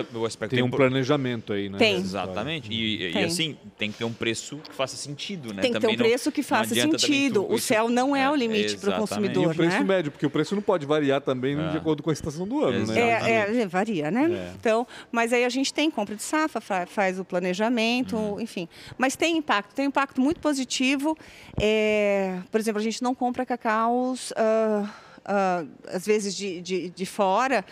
[0.49, 1.77] Tem um planejamento aí, né?
[1.77, 1.95] Tem.
[1.97, 2.71] Exatamente.
[2.71, 3.23] E, Tem.
[3.25, 5.61] assim, tem que ter um preço que faça sentido, né?
[5.61, 7.43] Tem que ter um não- preço que faça sentido.
[7.43, 8.95] tu- O isso- céu não é o limite para o exatamente.
[8.95, 8.99] E
[9.35, 9.51] consumidor.
[9.51, 9.83] o preço né?
[9.83, 11.73] médio, porque o preço não pode variar também de Ah.
[11.77, 13.17] acordo com a estação do ano, né?
[13.17, 13.25] Exato.
[13.25, 14.29] É, é, varia, né?
[14.31, 14.53] É.
[14.59, 18.39] Então, mas aí a gente tem compra de safra, fa- faz o planejamento, Uhum.
[18.41, 18.67] enfim.
[18.97, 21.17] Mas tem impacto, tem um impacto muito positivo.
[21.59, 24.89] É, por exemplo, a gente não compra cacaus, ah,
[25.25, 27.65] ah, às vezes, de, de, de fora.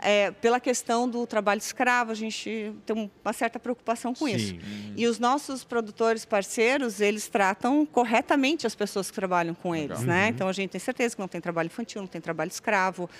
[0.00, 4.54] é, pela questão do trabalho escravo, a gente tem uma certa preocupação com isso.
[4.54, 4.94] Sim.
[4.96, 10.28] E os nossos produtores parceiros, eles tratam corretamente as pessoas que trabalham com eles, né?
[10.28, 13.10] Então a gente tem certeza que não tem trabalho infantil, não tem trabalho escravo,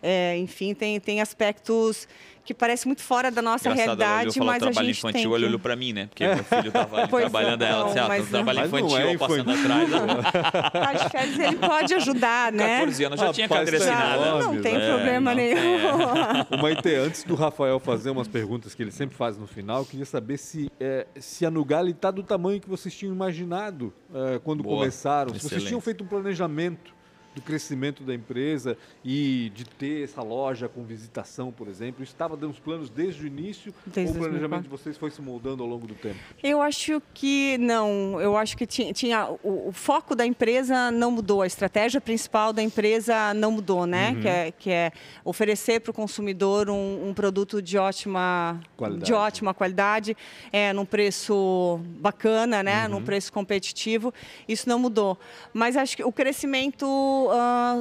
[0.00, 2.06] é, enfim, tem, tem aspectos
[2.48, 5.32] que parece muito fora da nossa Engraçado, ela realidade, mas a trabalho gente infantil, tem
[5.32, 5.46] ele que...
[5.48, 6.06] olhou pra mim, né?
[6.06, 8.70] Porque meu filho tava ali Pois trabalhando, ela não, disse, ah, mas tá trabalho Mas
[8.70, 10.72] não infantil, é passando atrás.
[10.72, 12.78] Tá de férias, ele pode ajudar, né?
[12.78, 14.26] 14 anos já tinha Rapaz, carteira tá assinada.
[14.28, 14.88] enorme, Não tem né?
[14.88, 15.56] problema não nenhum.
[15.58, 19.80] tem, O Maite, antes do Rafael fazer umas perguntas que ele sempre faz no final,
[19.80, 23.92] eu queria saber se, é, se a Nugali está do tamanho que vocês tinham imaginado
[24.14, 25.34] é, quando Boa, começaram.
[25.34, 26.96] Se vocês tinham feito um planejamento
[27.38, 32.02] do crescimento da empresa e de ter essa loja com visitação, por exemplo.
[32.02, 34.62] Estava dando os planos desde o início Desde ou o planejamento 2004?
[34.62, 36.18] de vocês foi se moldando ao longo do tempo?
[36.42, 38.20] Eu acho que não.
[38.20, 42.52] Eu acho que tinha, tinha o, o foco da empresa não mudou, a estratégia principal
[42.52, 44.10] da empresa não mudou, né?
[44.10, 44.20] Uhum.
[44.20, 44.92] Que, é, que é
[45.24, 49.04] oferecer para o consumidor um, um produto de ótima Qualidade.
[49.04, 50.16] de ótima qualidade,
[50.52, 52.84] é, num preço bacana, né?
[52.84, 52.94] Uhum.
[52.94, 54.12] Num preço competitivo.
[54.48, 55.18] Isso não mudou.
[55.52, 57.27] Mas acho que o crescimento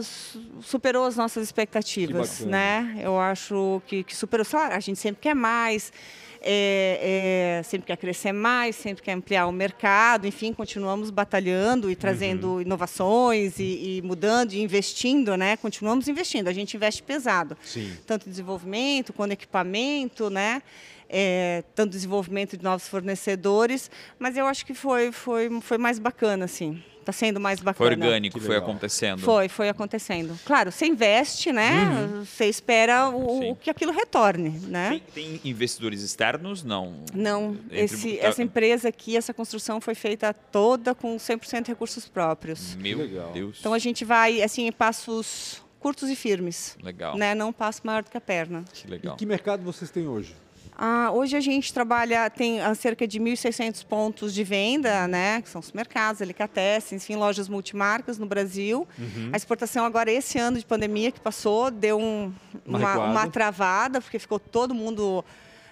[0.02, 2.98] su- superou as nossas expectativas, né?
[3.02, 4.45] Eu acho que, que superou.
[4.45, 5.91] Claro, a gente sempre quer mais
[6.39, 11.95] é, é, sempre quer crescer mais, sempre quer ampliar o mercado, enfim, continuamos batalhando e
[11.95, 12.62] trazendo Uhum.
[12.62, 15.58] inovações e, e mudando e investindo, né?
[15.58, 17.91] Continuamos investindo, a gente investe pesado, Sim.
[18.06, 20.62] tanto em desenvolvimento quanto em equipamento, né?
[21.10, 23.89] É, tanto desenvolvimento de novos fornecedores,
[24.20, 26.82] mas eu acho que foi, foi, foi mais bacana, assim.
[26.99, 28.05] Está sendo mais Foi bacana.
[28.05, 29.20] orgânico, Que foi acontecendo.
[29.22, 30.38] Foi, foi acontecendo.
[30.45, 32.05] Claro, você investe, né?
[32.26, 35.01] Você espera o, o que aquilo retorne, né?
[35.14, 36.66] Tem, tem investidores externos?
[36.66, 36.95] Não.
[37.14, 41.72] Não, Entre- esse- tá- essa empresa aqui, essa construção foi feita toda com 100% de
[41.72, 42.76] recursos próprios.
[42.76, 43.32] Meu Legal.
[43.32, 43.55] Deus.
[43.62, 47.16] Então a gente vai assim em passos curtos e firmes, Legal.
[47.18, 47.34] né?
[47.34, 48.66] Não um passo maior do que a perna.
[48.74, 49.16] Que E legal.
[49.16, 50.36] que mercado vocês têm hoje?
[50.80, 55.41] Ah, hoje a gente trabalha, tem ah, cerca de 1.600 pontos de venda, né?
[55.41, 58.88] Que são supermercados, delicatessen, enfim, lojas multimarcas no Brasil.
[58.99, 59.32] Uhum.
[59.34, 62.32] A exportação agora, esse ano de pandemia que passou, deu um-
[62.63, 65.25] Uma uma, travada, porque ficou todo mundo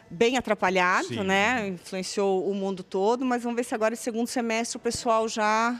[0.09, 1.23] bem atrapalhado, Sim.
[1.23, 1.67] né?
[1.67, 5.79] Influenciou o mundo todo, mas vamos ver se agora, segundo semestre, o pessoal já,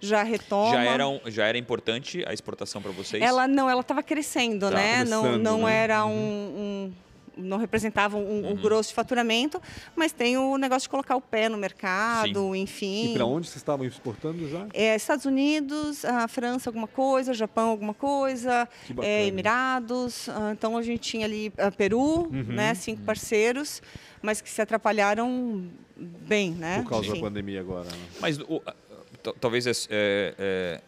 [0.00, 0.72] já retoma.
[0.72, 3.22] Já era, um- já era importante a exportação para vocês?
[3.22, 5.04] Ela não, ela estava crescendo, Tá, né?
[5.04, 5.76] Não, não né?
[5.76, 6.92] era um, um-
[7.36, 8.50] não representava um, Uhum.
[8.52, 9.60] um grosso de faturamento,
[9.96, 13.12] mas tem o negócio de colocar o pé no mercado, E enfim.
[13.14, 14.66] para onde vocês estavam exportando já?
[14.72, 18.68] É, Estados Unidos, a França alguma coisa, Japão alguma coisa,
[19.02, 20.28] é, Emirados.
[20.28, 22.44] ah, então a gente tinha ali ah, Peru, Uhum.
[22.48, 22.74] né?
[22.74, 23.82] Cinco parceiros,
[24.22, 26.82] mas que se atrapalharam bem, né?
[26.82, 27.84] Por causa da pandemia agora.
[27.84, 27.96] né?
[28.20, 28.74] Mas o- a-
[29.22, 30.80] t- talvez é, é,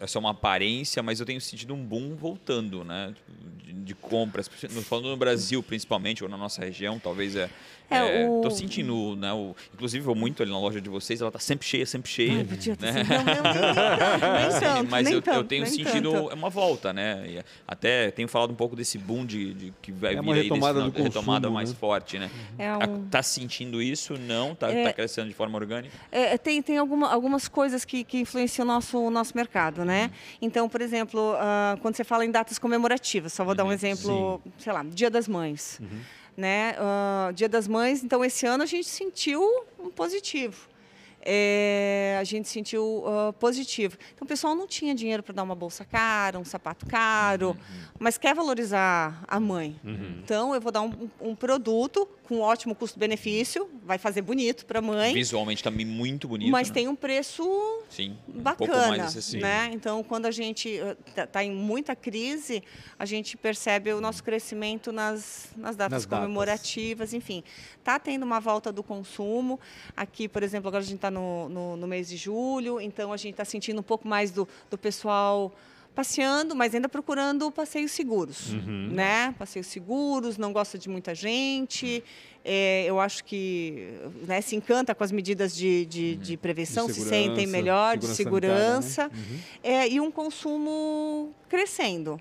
[0.00, 3.14] é, só uma aparência, mas eu tenho sentido um boom voltando, né?
[3.64, 4.48] De, de compras,
[4.84, 7.50] falando no Brasil principalmente, ou na nossa região, talvez é.
[7.94, 9.32] É, é, o- Tô sentindo, né?
[9.32, 12.38] O, inclusive, vou muito ali na loja de vocês, ela tá sempre cheia, sempre cheia.
[12.38, 12.92] Ai, podia né?
[12.92, 13.08] sido.
[13.08, 16.30] Não, não, nem, nem tanto, nem tanto, Mas nem eu, tanto, eu tenho sentido tanto.
[16.30, 17.24] é uma volta, né?
[17.28, 20.34] E até tenho falado um pouco desse boom de, de que vai É vir uma
[20.34, 21.76] aí retomada retomada mais né?
[21.78, 22.30] forte, né?
[22.58, 24.14] É um- Tá sentindo isso?
[24.18, 24.54] Não?
[24.54, 24.84] Tá, É.
[24.84, 25.94] tá crescendo de forma orgânica?
[26.10, 30.04] É, tem tem alguma, algumas coisas que, que influenciam o nosso, o nosso mercado, né?
[30.04, 30.10] Uhum.
[30.42, 33.56] Então, por exemplo, ah, quando você fala em datas comemorativas, só vou Uhum.
[33.56, 35.80] dar um exemplo, sei lá, Dia das Mães.
[36.36, 36.74] Né?
[36.78, 39.42] Ah, Dia das Mães, então esse ano a gente sentiu
[39.78, 40.71] um positivo.
[41.24, 43.96] É, a gente sentiu ah, positivo.
[44.14, 47.56] Então, o pessoal não tinha dinheiro para dar uma bolsa cara, um sapato caro, Uhum.
[47.98, 49.78] mas quer valorizar a mãe.
[50.22, 54.82] Então, eu vou dar um, um produto com ótimo custo-benefício, vai fazer bonito para a
[54.82, 56.50] mãe, Visualmente também muito bonito.
[56.50, 56.74] mas né?
[56.74, 57.42] tem um preço
[57.90, 59.06] Sim, pouco bacana,
[59.40, 59.70] né?
[59.72, 60.80] Então, quando a gente
[61.16, 62.62] está em muita crise,
[62.98, 66.06] a gente percebe o nosso crescimento nas, nas datas Nas datas.
[66.24, 67.44] comemorativas, enfim.
[67.78, 69.60] Está tendo uma volta do consumo.
[69.96, 73.16] Aqui, por exemplo, agora a gente está no, no, no mês de julho, então a
[73.16, 75.54] gente está sentindo um pouco mais do, do pessoal
[75.94, 78.88] passeando, mas ainda procurando passeios seguros, Uhum.
[78.92, 79.34] né?
[79.38, 82.02] Passeios seguros, não gosta de muita gente.
[82.44, 83.92] É, eu acho que
[84.26, 87.96] né, se encanta com as medidas de, de, de prevenção, De se sentem segurança, melhor,
[87.98, 89.02] de segurança segurança.
[89.10, 89.32] sanitária,
[89.62, 89.84] né?
[89.84, 92.18] É, e um consumo crescendo.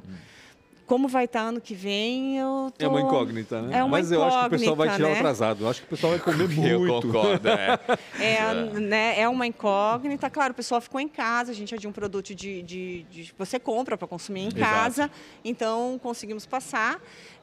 [0.91, 2.83] Como vai estar ano que vem, eu tô...
[2.85, 3.77] É uma incógnita, né?
[3.77, 5.15] É uma Mas eu acho que o pessoal vai tirar o né?
[5.19, 5.63] atrasado.
[5.63, 6.67] Eu acho que o pessoal vai comer muito.
[6.67, 7.79] Eu concordo, é.
[8.19, 10.29] É, né, é uma incógnita.
[10.29, 13.33] Claro, o pessoal ficou em casa, a gente é de um produto de, de, de-
[13.37, 14.59] você compra para consumir em Exato.
[14.59, 15.11] casa,
[15.45, 16.99] então conseguimos passar.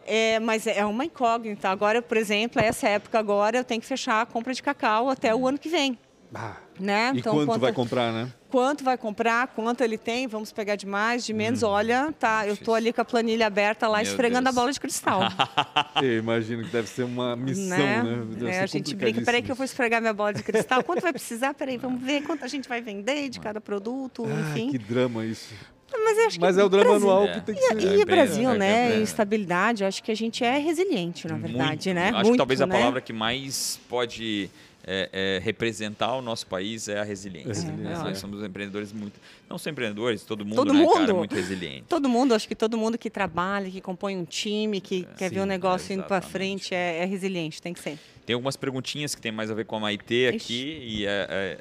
[0.06, 1.70] É, mas é uma incógnita.
[1.70, 5.34] Agora, por exemplo, essa época agora eu tenho que fechar a compra de cacau até
[5.34, 5.98] o ano que vem.
[6.34, 7.12] Ah, Né?
[7.14, 8.30] e quanto, vai comprar, né?
[8.50, 11.62] Quanto vai comprar, quanto ele tem, vamos pegar de mais, de menos.
[11.62, 14.56] Olha, tá, eu tô ali com a planilha aberta lá, Meu esfregando Deus.
[14.56, 15.20] a bola de cristal.
[16.02, 18.02] Eu imagino que deve ser uma missão, né?
[18.38, 18.54] né?
[18.56, 20.82] É, a gente brinca, peraí que eu vou esfregar minha bola de cristal.
[20.84, 21.54] Quanto vai precisar?
[21.54, 24.70] Peraí, vamos ver quanto a gente vai vender de cada produto, Ah, enfim.
[24.70, 25.52] que drama isso.
[25.90, 27.32] Mas, Mas é o drama Brasil- anual É.
[27.34, 27.96] que tem que E, ser.
[27.96, 28.90] e É, Brasil, é, né?
[28.92, 29.00] é, é.
[29.00, 31.94] Instabilidade, acho que a gente é resiliente, na verdade, Muito.
[31.94, 32.08] né?
[32.08, 32.78] Acho Muito, que talvez a né?
[32.78, 34.50] palavra que mais pode
[34.88, 37.48] é, é, representar o nosso país é a resiliência.
[37.48, 38.14] Resiliência, Nós é.
[38.14, 39.20] somos empreendedores muito.
[39.48, 41.10] Não só empreendedores, todo mundo, Todo né, cara, mundo.
[41.10, 41.84] é muito resiliente.
[41.88, 45.40] Todo mundo, acho que todo mundo que trabalha, que compõe um time, que quer ver
[45.40, 47.98] o sim, negócio indo para frente, é, é resiliente, tem que ser.
[48.24, 50.36] Tem algumas perguntinhas que tem mais a ver com a Maitê Ixi.
[50.36, 51.58] aqui e é, é,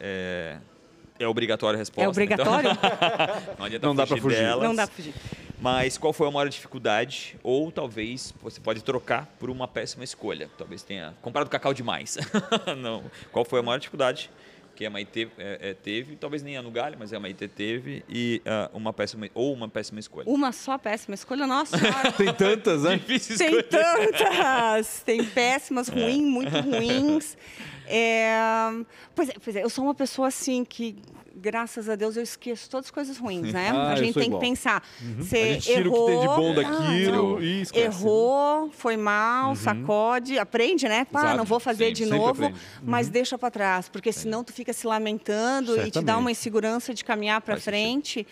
[1.20, 2.06] é, é obrigatória a resposta.
[2.06, 2.72] É obrigatório?
[2.72, 4.40] Então, não adianta Não dá pra fugir fugir.
[4.46, 4.64] delas.
[4.64, 5.14] Não dá pra fugir.
[5.60, 7.36] Mas qual foi a maior dificuldade?
[7.42, 10.50] Ou talvez você pode trocar por uma péssima escolha.
[10.58, 12.18] Talvez tenha comprado cacau demais.
[12.78, 13.04] Não.
[13.32, 14.30] Qual foi a maior dificuldade
[14.76, 16.16] que a Maitê é, é, teve?
[16.16, 18.04] Talvez nem a no galho, mas a Maitê teve.
[18.08, 20.30] E ah, uma péssima, ou uma péssima escolha.
[20.30, 22.12] Uma só péssima escolha, nossa senhora.
[22.12, 22.98] Tem tantas, né?
[22.98, 25.02] Difícil Tem tantas!
[25.04, 27.36] Tem péssimas, ruins, muito ruins.
[27.90, 28.72] É,
[29.16, 30.96] pois, é, pois é, eu sou uma pessoa assim que,
[31.36, 33.72] graças a Deus, eu esqueço todas as coisas ruins, né?
[33.74, 34.42] Ah, a gente tem igual.
[34.42, 34.84] que pensar.
[35.18, 37.42] Você gente tira errou, o que tem de bom Ah, daquilo não.
[37.42, 37.88] e esquece.
[37.88, 37.94] né?
[37.96, 41.06] Errou, foi mal, sacode, aprende, né?
[41.06, 41.38] Pá, Exato.
[41.38, 42.60] não vou fazer Sim, de novo, aprende.
[42.84, 46.20] mas deixa para trás, porque senão tu fica se lamentando e te dá Certamente.
[46.20, 48.28] uma insegurança de caminhar para frente.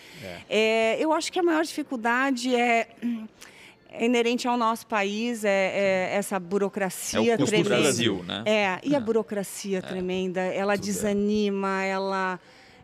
[0.50, 2.88] É, eu acho que a maior dificuldade é
[3.98, 7.82] é inerente ao nosso país, é, é essa É burocracia o custo do tremenda.
[7.82, 8.42] Brasil, né?
[8.46, 12.38] É, e a burocracia tremenda, ela desanima, ela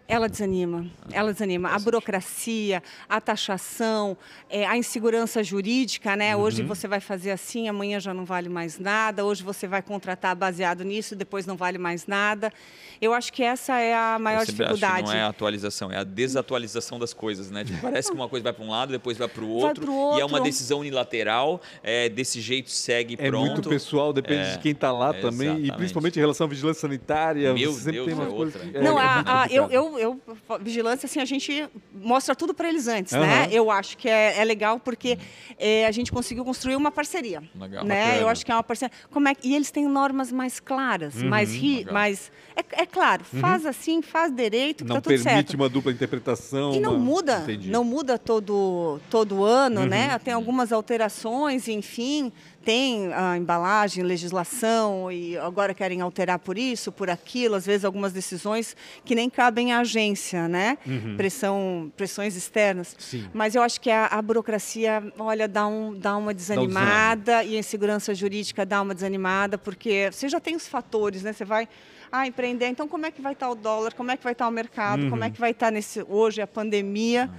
[0.09, 1.70] ela desanima, ela desanima.
[1.70, 4.16] A burocracia, a taxação,
[4.50, 6.36] é, a insegurança jurídica, né?
[6.36, 6.42] Uhum.
[6.42, 9.24] Hoje você vai fazer assim, amanhã já não vale mais nada.
[9.24, 12.53] Hoje você vai contratar baseado nisso, depois não vale mais nada.
[13.00, 15.07] Eu acho que essa é a maior Eu sempre acho que dificuldade.
[15.09, 17.64] não é a atualização, é a desatualização das coisas, né?
[17.64, 19.92] Tipo, parece que uma coisa vai para um lado, depois vai para o outro, pro
[20.16, 20.42] e é uma outro.
[20.44, 23.50] decisão unilateral, é, desse jeito segue É pronto.
[23.53, 25.48] muito pessoal, depende É, de quem está lá também.
[25.48, 25.72] E exatamente.
[25.76, 27.53] principalmente em relação à vigilância sanitária.
[27.55, 28.61] Meu você sempre Deus, tem é outra.
[28.61, 30.20] que- é, Não, é a- eu, eu, eu-
[30.61, 33.26] vigilância, assim, a gente mostra tudo para eles antes, Aham.
[33.26, 33.48] né?
[33.50, 35.18] Eu acho que é, é legal porque
[35.59, 37.42] é, a gente conseguiu construir uma parceria.
[37.59, 37.84] Legal.
[37.84, 38.03] Né?
[38.05, 38.20] Bacana.
[38.22, 38.94] Eu acho que é uma parceria.
[39.11, 42.30] Como é, que- e eles têm normas mais claras, mais ri, mais.
[42.57, 45.55] É, é claro, faz assim, faz direito, que Não tá tudo permite certo.
[45.55, 46.74] uma dupla interpretação.
[46.74, 47.70] E não uma- muda, Entendi.
[47.70, 50.12] não muda todo, todo ano, né?
[50.12, 50.18] Uhum.
[50.18, 52.32] Tem algumas alterações, enfim,
[52.64, 58.12] tem a embalagem, legislação, e agora querem alterar por isso, por aquilo, às vezes algumas
[58.12, 60.78] decisões que nem cabem à agência, né?
[61.16, 62.92] Pressão, pressões externas.
[62.92, 62.98] Uhum.
[63.00, 63.30] Sim.
[63.34, 67.58] Mas eu acho que a, a burocracia, olha, dá, um, dá uma desanimada e a
[67.58, 71.32] insegurança jurídica dá uma desanimada, porque você já tem os fatores, né?
[71.32, 71.68] Você vai
[72.10, 74.46] ah, empreender, então como é que vai estar o dólar, como é que vai estar
[74.46, 75.32] o mercado, como é Uhum.
[75.32, 77.30] que vai estar nesse hoje a pandemia.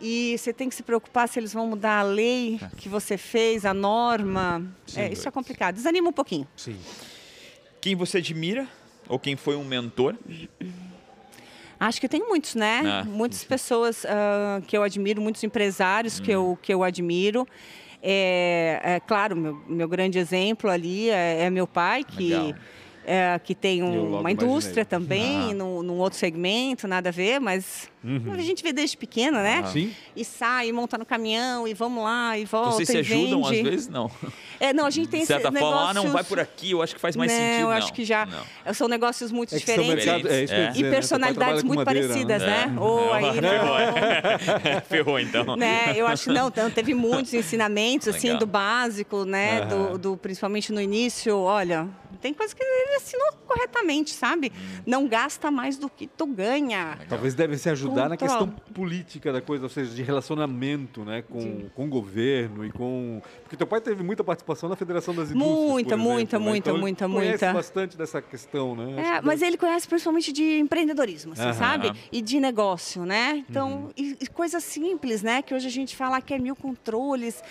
[0.00, 3.64] E você tem que se preocupar se eles vão mudar a lei que você fez,
[3.64, 4.66] a norma.
[4.96, 5.74] É, isso é complicado.
[5.74, 6.48] Desanima um pouquinho.
[6.56, 6.76] Sim.
[7.80, 8.66] Quem você admira,
[9.08, 10.16] ou quem foi um mentor,
[11.80, 12.82] Acho que tem muitos, né?
[12.84, 13.04] Ah.
[13.06, 17.48] Muitas pessoas ah, que eu admiro, muitos empresários que, eu, que eu admiro.
[18.02, 22.54] É, é claro, meu, meu grande exemplo ali é, é meu pai, que, Legal.
[23.06, 24.84] É, que tem um- uma indústria imaginei.
[24.84, 25.54] também, Ah.
[25.54, 29.62] num, num outro segmento, nada a ver, mas a gente vê desde pequena, né?
[29.72, 29.92] Sim.
[30.16, 33.60] E sai, monta no caminhão, e vamos lá, e volta, vocês se e ajudam vende.
[33.60, 33.88] às vezes?
[33.88, 34.10] Não.
[34.58, 36.94] É, não, a gente tem De certa forma, ah, não, vai por aqui, eu acho
[36.94, 37.60] que faz mais não, sentido.
[37.60, 37.70] eu não.
[37.72, 38.26] acho que já
[38.64, 38.74] Não.
[38.74, 40.04] são negócios muito É diferentes.
[40.04, 40.44] mercado, é É.
[40.44, 40.90] dizer, E né?
[40.90, 42.66] personalidades Teu pai muito madeira, parecidas, né?
[42.66, 42.76] né?
[42.80, 43.76] Ou aí Ferrou.
[44.88, 45.56] Ferrou, então.
[45.56, 45.92] né?
[45.96, 48.40] Eu acho que não, então, teve muitos ensinamentos assim Legal.
[48.40, 49.62] do básico, né?
[49.66, 51.88] Do, do- principalmente no início, olha,
[52.20, 54.52] tem coisas que ele ensinou corretamente, sabe?
[54.86, 56.98] Não gasta mais do que tu ganha.
[57.08, 61.68] Talvez deve se ajudar na questão política da coisa, ou seja, de relacionamento né, com,
[61.74, 63.20] com o governo e com.
[63.42, 65.58] Porque teu pai teve muita participação na Federação das Indústrias.
[65.68, 66.44] Muita, por exemplo, muita, né?
[66.44, 67.52] muita, Então, ele muita, conhece muita.
[67.52, 69.00] bastante dessa questão, né?
[69.16, 71.92] É, que mas deve- ele conhece principalmente de empreendedorismo, assim, sabe?
[72.12, 73.44] E de negócio, né?
[73.48, 73.90] Então, Uhum.
[73.96, 75.42] e, e coisas simples, né?
[75.42, 77.42] Que hoje a gente fala que é mil controles.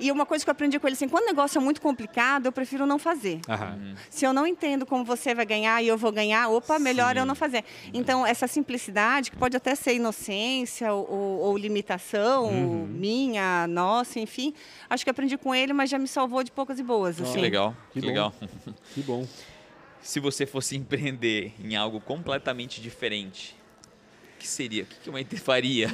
[0.00, 2.46] E uma coisa que eu aprendi com ele, assim, quando o negócio é muito complicado,
[2.46, 3.40] eu prefiro não fazer.
[3.48, 3.94] Aham.
[4.10, 7.24] Se eu não entendo como você vai ganhar e eu vou ganhar, opa, melhor eu
[7.24, 7.64] não fazer.
[7.92, 11.08] Então, essa simplicidade, que pode até ser inocência ou,
[11.40, 12.86] ou- limitação Uhum.
[12.86, 14.52] minha, nossa, enfim,
[14.90, 17.16] acho que aprendi com ele, mas já me salvou de poucas e boas.
[17.16, 17.40] Que assim.
[17.40, 18.06] legal, Que que, bom.
[18.06, 18.34] legal.
[18.94, 19.26] Que bom.
[20.00, 23.56] Se você fosse empreender em algo completamente diferente,
[24.44, 24.82] que seria?
[24.82, 25.88] O que que uma IT faria?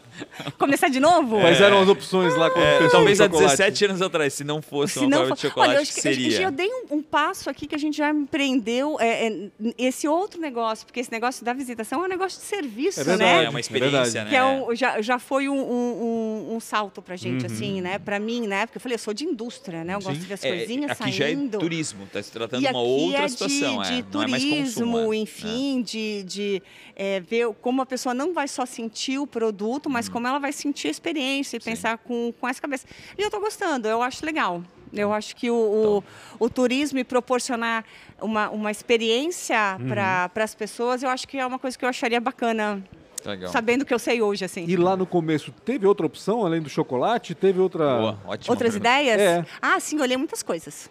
[0.58, 1.40] Começar de novo?
[1.40, 3.50] Quais eram as opções lá quando É, fez o talvez há chocolate?
[3.56, 5.92] 17 anos atrás, se não fosse Se uma não for- de chocolate, Olha, eu que
[5.92, 6.40] seria?
[6.42, 10.40] eu dei um, um passo aqui que a gente já empreendeu é, é, esse outro
[10.40, 13.16] negócio, porque esse negócio da visitação é um negócio de serviço, É né?
[13.16, 13.46] verdade.
[13.46, 14.24] É uma experiência, verdade.
[14.24, 14.30] né?
[14.30, 17.52] Que é um- já, já foi um, um, um- salto pra gente, Uhum.
[17.52, 17.98] assim, né?
[17.98, 18.66] Pra mim, né?
[18.66, 19.94] Porque eu falei, eu sou de indústria, né?
[19.94, 20.20] Eu gosto Sim.
[20.20, 21.58] de ver as É, coisinhas aqui já é saindo.
[21.58, 23.82] turismo, está se tratando de uma outra é situação.
[23.82, 25.14] de, é, de não é mais turismo, consumo.
[25.14, 25.16] é.
[25.16, 26.62] enfim, de, de
[26.98, 30.52] é, ver como a pessoa não vai só sentir o produto, mas como ela vai
[30.52, 31.70] sentir a experiência e Sim.
[31.70, 32.86] pensar com, com essa cabeça.
[33.16, 34.62] E eu estou gostando, eu acho legal.
[34.92, 36.02] Eu acho que o,
[36.40, 37.84] o, o turismo e proporcionar
[38.20, 42.20] uma, uma experiência para as pessoas, eu acho que é uma coisa que eu acharia
[42.20, 42.82] bacana,
[43.28, 43.50] Legal.
[43.52, 44.64] sabendo o que eu sei hoje, assim.
[44.66, 47.34] E lá no começo, teve outra opção além do chocolate?
[47.34, 47.98] Teve outra.
[47.98, 48.52] Boa, ótimo.
[48.52, 49.20] Outras ideias?
[49.20, 49.44] É.
[49.60, 50.90] Ah, sim, olhei muitas coisas.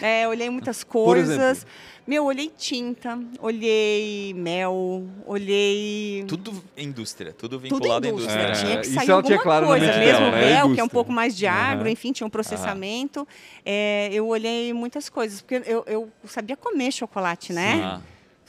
[0.00, 1.36] É, olhei muitas Por coisas.
[1.36, 1.72] exemplo?
[2.06, 6.24] Meu, olhei tinta, olhei mel, olhei.
[6.28, 8.44] Tudo indústria, tudo Tudo vinculado à indústria.
[8.44, 8.62] indústria.
[8.62, 10.30] É, Tinha que isso sair ela tinha claro coisa, mesmo dela, né?
[10.30, 10.88] mel, que é um Indústria.
[10.88, 11.90] pouco mais de agro, Aham.
[11.90, 13.26] enfim, tinha um processamento.
[13.64, 17.82] É, eu olhei muitas coisas, porque eu, eu sabia comer chocolate, né?
[17.84, 18.00] Ah,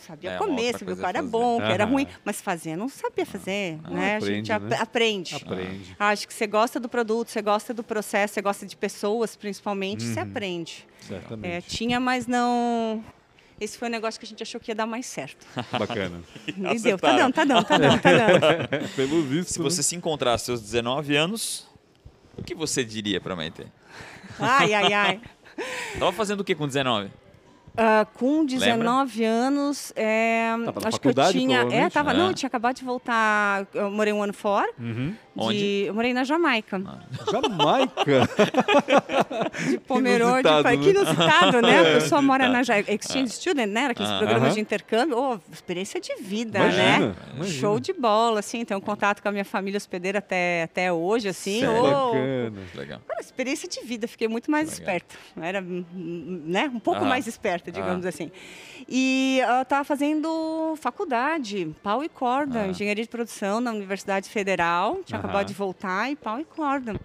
[0.07, 1.29] Sabia É, comer, sabia o que era fazer.
[1.29, 4.15] bom, o que era ruim, mas fazer não sabia fazer, né?
[4.15, 4.77] a gente aprende, ap- né?
[4.79, 5.35] aprende.
[5.35, 5.95] Aprende.
[5.99, 10.03] Acho que você gosta do produto, você gosta do processo, você gosta de pessoas, principalmente,
[10.03, 10.87] você aprende.
[11.01, 11.51] Certamente.
[11.53, 13.03] É, tinha, mas não.
[13.59, 15.45] Esse foi um negócio que a gente achou que ia dar mais certo.
[15.77, 16.21] Bacana.
[16.47, 16.97] E deu.
[16.97, 18.89] Tá dando, tá dando, tá dando, tá dando.
[18.95, 19.51] Pelo visto.
[19.53, 21.67] Se você se encontrar aos seus 19 anos,
[22.37, 23.65] o que você diria pra Maite?
[24.39, 25.21] Ai, ai, ai.
[25.99, 27.11] Tava fazendo o que com 19?
[27.77, 30.49] Ah, com 19 anos, é,
[30.85, 31.61] acho que eu tinha.
[31.71, 32.13] É, tava, É.
[32.17, 33.65] não, eu tinha acabado de voltar.
[33.73, 34.69] Eu morei um ano fora.
[34.79, 35.13] Uhum.
[35.39, 35.83] De- Onde?
[35.87, 36.81] eu morei na Jamaica.
[37.31, 38.29] Jamaica.
[39.69, 40.47] de Pomerode.
[40.47, 40.83] inusitado, Falei, né?
[40.83, 41.79] que inusitado, né?
[41.79, 42.93] A pessoa mora na Jamaica.
[42.93, 43.85] Exchange Student, né?
[43.87, 44.17] Aqueles Ah.
[44.17, 44.53] programas Aham.
[44.55, 45.17] de intercâmbio.
[45.17, 47.15] Oh, experiência de vida, Imagina, né?
[47.35, 47.59] imagina.
[47.59, 48.63] Show de bola, assim.
[48.65, 51.59] Tenho contato com a minha família hospedeira até, até hoje, assim.
[51.61, 51.83] Sério?
[51.83, 52.51] Oh, Bacana.
[52.75, 52.99] Legal.
[53.07, 54.79] Cara, experiência de vida, fiquei muito mais Legal.
[54.95, 55.15] esperta.
[55.41, 55.83] Era hum,
[56.45, 58.31] né, um pouco mais esperta, digamos assim.
[58.91, 62.69] E eu estava fazendo faculdade, pau e corda, Aham.
[62.71, 65.01] engenharia de produção na Universidade Federal.
[65.05, 65.27] Tinha Aham.
[65.27, 66.99] acabado de voltar e pau e corda.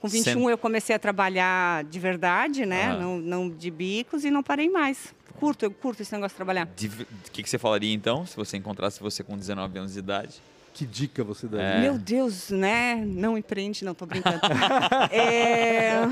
[0.00, 2.86] Com 21 Sendo- eu comecei a trabalhar de verdade, né?
[2.88, 2.98] Aham.
[3.00, 5.14] Não, não de bicos e não parei mais.
[5.38, 6.66] Curto, eu curto esse negócio de trabalhar.
[6.74, 9.98] De- O que, que você falaria então, se você encontrasse você com 19 anos de
[9.98, 10.40] idade?
[10.76, 11.66] Que dica você daria?
[11.66, 11.80] É.
[11.80, 13.02] Meu Deus, né?
[13.02, 14.40] Não empreende, não, tô brincando.
[15.10, 16.02] é,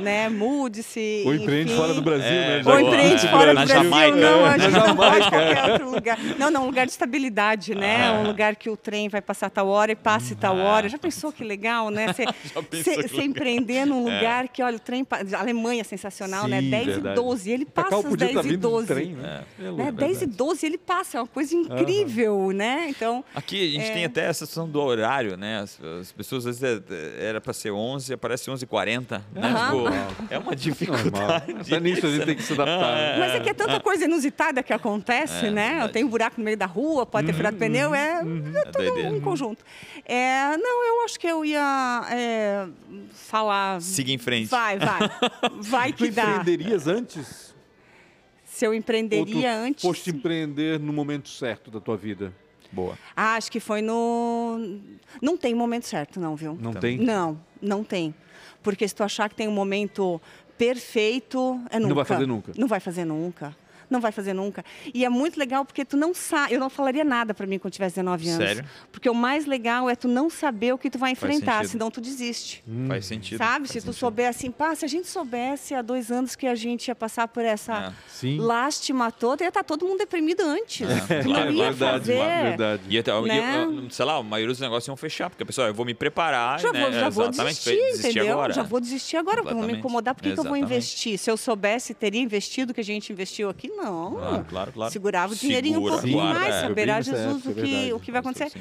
[0.00, 0.28] né?
[0.28, 1.24] Mude-se.
[1.26, 1.80] Ou empreende enfim.
[1.80, 2.72] fora do Brasil, É, né?
[2.72, 4.16] Ou empreende É, fora do Brasil, Jamaica.
[4.16, 6.18] não, acho que não pode qualquer outro lugar.
[6.38, 8.06] Não, não, um lugar de estabilidade, né?
[8.06, 8.12] Ah.
[8.20, 10.88] Um lugar que o trem vai passar tal hora e passe tal hora.
[10.88, 12.12] Já pensou que legal, né?
[12.12, 12.26] Você
[12.62, 13.08] pensou que você- legal.
[13.08, 15.04] você empreender num lugar que, olha, o trem...
[15.34, 16.60] A Alemanha é sensacional, né?
[16.60, 17.12] Sim, 10 verdade.
[17.12, 18.86] e 12, ele passa às podia 10 estar e vindo de 12.
[18.86, 19.42] trem, né?
[19.58, 19.70] É Né?
[19.70, 20.36] louco, 10 e verdade.
[20.36, 22.86] 12 ele passa, é uma coisa incrível, né?
[22.88, 23.95] Então, Aqui a gente É.
[23.96, 25.60] tem até essa questão do horário, né?
[25.60, 29.48] As, as pessoas às vezes é- era para ser 11, aparece 11h40, né?
[29.48, 29.66] Aham.
[29.66, 29.88] Tipo,
[30.32, 30.54] é uma Normal.
[30.54, 31.52] dificuldade.
[31.60, 32.94] Até nisso a gente tem que se adaptar.
[32.94, 33.18] né?
[33.18, 35.68] Mas é que é tanta coisa inusitada que acontece, É, né?
[35.70, 35.92] verdade.
[35.92, 39.10] Tem um buraco no meio da rua, pode ter furado pneu, é, é todo doideira.
[39.10, 39.64] um conjunto.
[40.04, 42.66] É, não, eu acho que eu ia é,
[43.12, 43.80] falar.
[43.80, 44.48] Siga em frente.
[44.48, 44.98] Vai, vai.
[45.60, 46.36] Vai Tu que dá.
[46.36, 47.54] empreenderias antes?
[48.44, 49.82] Se eu Ou tu empreenderia antes.
[49.82, 52.32] foste empreender no momento certo da tua vida?
[52.76, 52.98] Boa.
[53.16, 54.58] Ah, acho que foi no.
[55.22, 56.58] Não tem momento certo, não, viu?
[56.60, 56.98] Não tem?
[56.98, 58.14] Não, não tem.
[58.62, 60.20] Porque se tu achar que tem um momento
[60.58, 61.88] perfeito, é nunca.
[61.88, 62.52] Não vai fazer nunca.
[62.54, 63.56] Não vai fazer nunca.
[63.88, 64.64] Não vai fazer nunca.
[64.92, 66.54] E é muito legal porque tu não sabe.
[66.54, 68.46] Eu não falaria nada para mim quando tivesse 19 anos.
[68.48, 68.64] Sério?
[68.90, 72.00] Porque o mais legal é tu não saber o que tu vai enfrentar, senão tu
[72.00, 72.64] desiste.
[72.88, 73.38] Faz sentido.
[73.38, 73.66] Sabe?
[73.66, 73.92] faz Se tu sentido.
[73.94, 77.28] souber assim, pá, se a gente soubesse há dois anos que a gente ia passar
[77.28, 78.38] por essa Sim.
[78.38, 80.86] lástima toda, ia estar todo mundo deprimido antes.
[81.10, 82.42] É, Tu claro, não ia verdade, fazer.
[82.42, 82.82] verdade.
[82.88, 83.64] E até, e, Né?
[83.64, 85.94] eu- sei lá, a maioria dos negócios iam fechar, porque a pessoa, eu vou me
[85.94, 86.80] preparar, Já, né?
[86.82, 88.32] vou, já vou desistir, desistir entendeu?
[88.32, 88.52] agora.
[88.52, 90.14] Já vou desistir agora, porque eu vou me incomodar.
[90.14, 91.18] Por que, que eu vou investir?
[91.18, 93.68] Se eu soubesse, teria investido o que a gente investiu aqui?
[93.76, 94.12] Não.
[94.12, 94.92] Claro, claro, claro.
[94.92, 96.60] Segurava o dinheirinho Segura, um pouquinho mais, é.
[96.62, 97.92] saberá Jesus época, o, é que, verdade.
[97.92, 98.52] o que vai acontecer.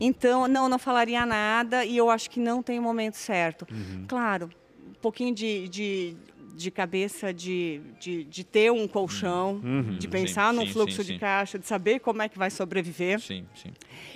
[0.00, 3.66] Então, não, não falaria nada e eu acho que não tem o momento certo.
[3.70, 4.04] Uhum.
[4.06, 4.50] Claro,
[4.88, 6.16] um pouquinho de, de,
[6.62, 9.96] de cabeça de, de, de ter um colchão, Uhum.
[9.98, 11.18] de pensar Sim, num sim, fluxo sim, de sim.
[11.18, 13.70] caixa, de saber como é que vai sobreviver Sim, sim.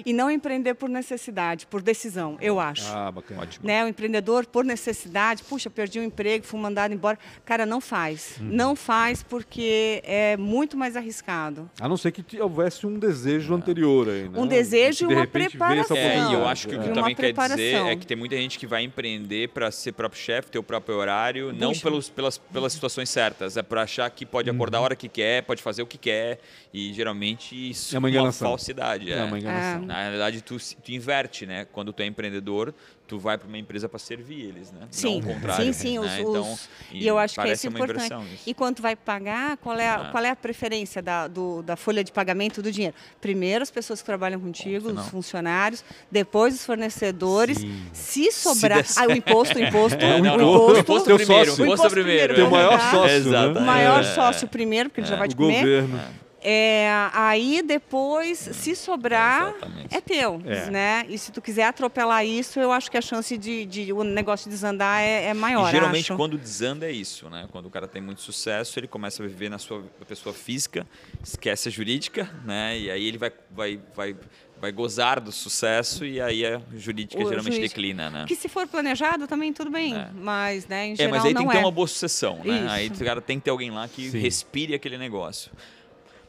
[0.05, 2.87] e não empreender por necessidade, por decisão, eu acho.
[2.95, 3.43] Ah, bacana.
[3.43, 3.67] Ótimo.
[3.67, 7.19] Né, o empreendedor, por necessidade, puxa, perdi o emprego, fui mandado embora.
[7.45, 8.37] Cara, não faz.
[8.41, 8.49] Uhum.
[8.51, 11.69] Não faz porque é muito mais arriscado.
[11.81, 14.39] A não ser que houvesse um desejo anterior aí, né?
[14.39, 15.97] Um desejo e De uma preparação.
[15.97, 17.89] É, e eu acho que o que uma também quer dizer preparação.
[17.89, 20.97] é que tem muita gente que vai empreender para ser próprio chefe, ter o próprio
[20.97, 24.57] horário, não pelos, pelas, pelas situações certas, é para achar que pode Uhum.
[24.57, 26.39] acordar a hora que quer, pode fazer o que quer,
[26.73, 28.49] e geralmente isso É uma enganação.
[28.49, 29.13] falsidade.
[29.13, 29.83] É uma enganação.
[29.83, 29.87] É.
[29.87, 31.67] Na realidade, tu, tu inverte, né?
[31.73, 32.75] Quando tu é empreendedor,
[33.07, 34.81] tu vai para uma empresa para servir eles, né?
[34.91, 35.65] Sim, não o contrário.
[35.65, 35.99] sim, sim.
[35.99, 36.21] Os, né?
[36.23, 36.59] os- Então,
[36.93, 38.13] e eu acho que é isso importante.
[38.47, 40.11] E quando vai pagar, qual é a, Ah.
[40.11, 42.95] qual é a preferência da, do- da folha de pagamento do dinheiro?
[43.21, 47.59] Primeiro as pessoas que trabalham contigo, Ponto os funcionários, depois os fornecedores.
[47.59, 47.83] Sim.
[47.93, 48.83] Se sobrar.
[48.83, 50.73] der ah, o imposto, o imposto, É, o não, imposto.
[50.73, 51.65] o imposto Teu primeiro, sócio.
[51.65, 52.35] o imposto primeiro.
[52.35, 52.51] Teu é.
[52.51, 53.47] maior sócio, né?
[53.47, 54.15] O maior É.
[54.15, 55.61] sócio primeiro, porque ele já vai O te comer.
[55.61, 56.01] governo.
[56.49, 59.95] É, aí depois, se sobrar, Exatamente.
[59.97, 60.71] é teu, É.
[60.71, 61.07] né?
[61.09, 64.49] E se tu quiser atropelar isso, eu acho que a chance de, de o negócio
[64.49, 65.67] desandar é, é maior.
[65.69, 66.17] E geralmente acho.
[66.17, 67.49] quando desanda é isso, né?
[67.51, 70.87] Quando o cara tem muito sucesso, ele começa a viver na sua na pessoa física,
[71.21, 72.79] esquece a jurídica, né?
[72.79, 74.17] E aí ele vai, vai, vai,
[74.61, 78.25] vai gozar do sucesso e aí a jurídica O geralmente juiz- declina, né?
[78.29, 80.11] Que se for planejado também tudo bem, É.
[80.15, 81.65] mas né, em É, geral mas aí não tem que ter é.
[81.65, 82.57] uma boa sucessão, né?
[82.61, 82.69] Isso.
[82.71, 84.19] Aí o cara tem que ter alguém lá que Sim.
[84.21, 85.51] respire aquele negócio.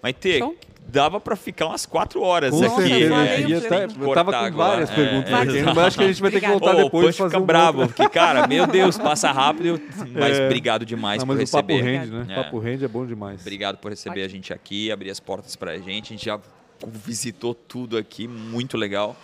[0.02, 0.56] Mas ter, Show.
[0.88, 2.76] dava para ficar umas quatro horas Com aqui.
[2.88, 3.10] certeza.
[3.18, 3.42] né?
[3.42, 4.04] E até- Flamengo.
[4.06, 5.08] eu tava com várias agora.
[5.10, 7.46] perguntas É, mas acho que a gente vai ter que voltar depois fazer fica um
[7.46, 9.82] bravo, porque, cara, meu Deus, passa rápido,
[10.14, 10.46] mas É.
[10.46, 11.82] obrigado demais Não, por o papo receber.
[11.82, 12.26] rende, né?
[12.30, 12.36] É.
[12.36, 13.42] Papo rende é bom demais.
[13.42, 16.14] Obrigado por receber a gente aqui, abrir as portas pra gente.
[16.14, 16.40] A gente já
[16.86, 19.16] visitou tudo aqui, muito legal.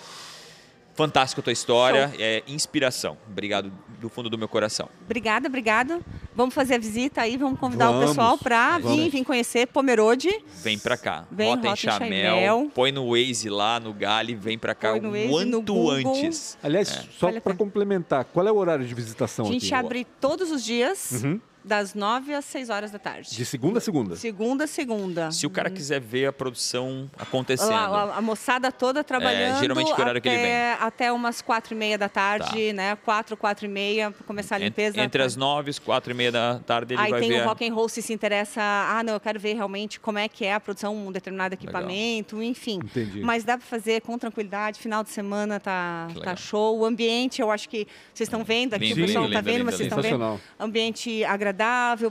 [0.96, 3.18] Fantástica a tua história, é inspiração.
[3.28, 4.88] Obrigado do fundo do meu coração.
[5.06, 6.00] Obrigada, obrigada.
[6.36, 10.30] Vamos fazer a visita aí, vamos convidar Vamos, o pessoal para vir, vir conhecer Pomerode.
[10.62, 11.26] Vem pra cá.
[11.32, 12.72] Vem, Rota em Rota em Chamel, Chamel.
[12.76, 15.62] põe no Waze lá, no Gale, vem pra cá Põe no o Waze, quanto no
[15.62, 15.92] Google.
[15.92, 16.58] antes.
[16.62, 19.74] Aliás, só Vale a para complementar, qual é o horário de visitação A gente aqui?
[19.74, 21.40] abre todos os dias, Uhum.
[21.64, 23.30] Das 9 às 6 horas da tarde.
[23.36, 24.16] De segunda a segunda.
[24.16, 25.32] Segunda a segunda.
[25.32, 27.72] Se o cara quiser ver a produção acontecendo.
[27.72, 29.58] A, a- a moçada toda trabalhando.
[29.58, 32.96] É, geralmente que horário que ele até, até umas quatro e meia da tarde, né?
[32.98, 35.00] Quatro, quatro e meia, para começar a limpeza.
[35.00, 37.40] Entre as nove e quatro e meia da tarde ele Aí vai tem ver.
[37.40, 40.18] o a- rock and roll se se interessa, ah, não, eu quero ver realmente como
[40.18, 41.64] é que é a produção de um determinado Legal.
[41.64, 42.80] equipamento, enfim.
[42.84, 43.22] Entendi.
[43.22, 46.38] Mas dá para fazer com tranquilidade, final de semana tá, tá legal.
[46.38, 46.80] show.
[46.80, 49.66] O ambiente, eu acho que vocês estão vendo aqui, Lindo, o pessoal está lindo, vendo,
[49.66, 50.42] mas lindo, vocês estão vendo.
[50.60, 51.53] Ambiente agradável,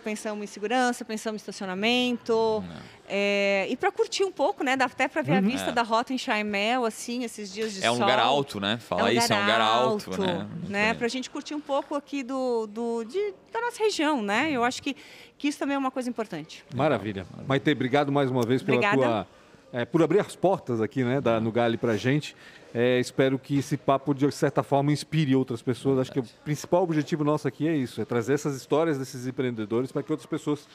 [0.03, 2.63] pensamos em segurança, pensamos em estacionamento.
[3.09, 4.77] É, e para curtir um pouco, né?
[4.77, 5.73] Dá até para ver a vista É.
[5.73, 8.03] da rota em Chaimel, assim, esses dias de É um sol.
[8.05, 8.79] lugar alto, né?
[8.79, 10.49] Falar isso, é um lugar alto, né?
[10.69, 10.95] né?
[10.95, 14.51] Para a gente curtir um pouco aqui do, do, de- da nossa região, né?
[14.51, 14.97] Eu acho que,
[15.37, 16.65] que isso também é uma coisa importante.
[16.75, 17.27] Maravilha.
[17.47, 18.97] Maite, obrigado mais uma vez pela Obrigada.
[19.03, 19.27] tua.
[19.73, 22.37] É, por abrir as portas aqui, né, da Nugali pra gente.
[22.75, 25.99] É, espero que esse papo, de certa forma, inspire outras pessoas.
[25.99, 29.93] Acho que o principal objetivo nosso aqui é isso: é trazer essas histórias desses empreendedores
[29.93, 30.67] para que outras pessoas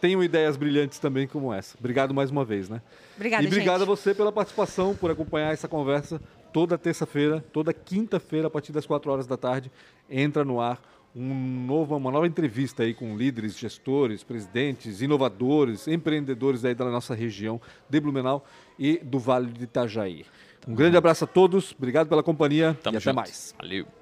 [0.00, 1.76] tenham ideias brilhantes também como essa.
[1.78, 2.82] Obrigado mais uma vez, né?
[3.16, 3.82] Obrigada, e obrigado gente.
[3.82, 6.20] a você pela participação, por acompanhar essa conversa
[6.52, 9.70] toda terça-feira, toda quinta-feira, a partir das 4 horas da tarde,
[10.10, 10.80] entra no ar
[11.14, 17.14] um novo, uma nova entrevista aí com líderes, gestores, presidentes, inovadores, empreendedores aí da nossa
[17.14, 18.44] região de Blumenau
[18.78, 20.24] e do Vale de Itajaí.
[20.66, 23.16] Um grande abraço a todos, obrigado pela companhia Tamo e até junto.
[23.16, 23.54] mais.
[23.58, 23.86] Valeu.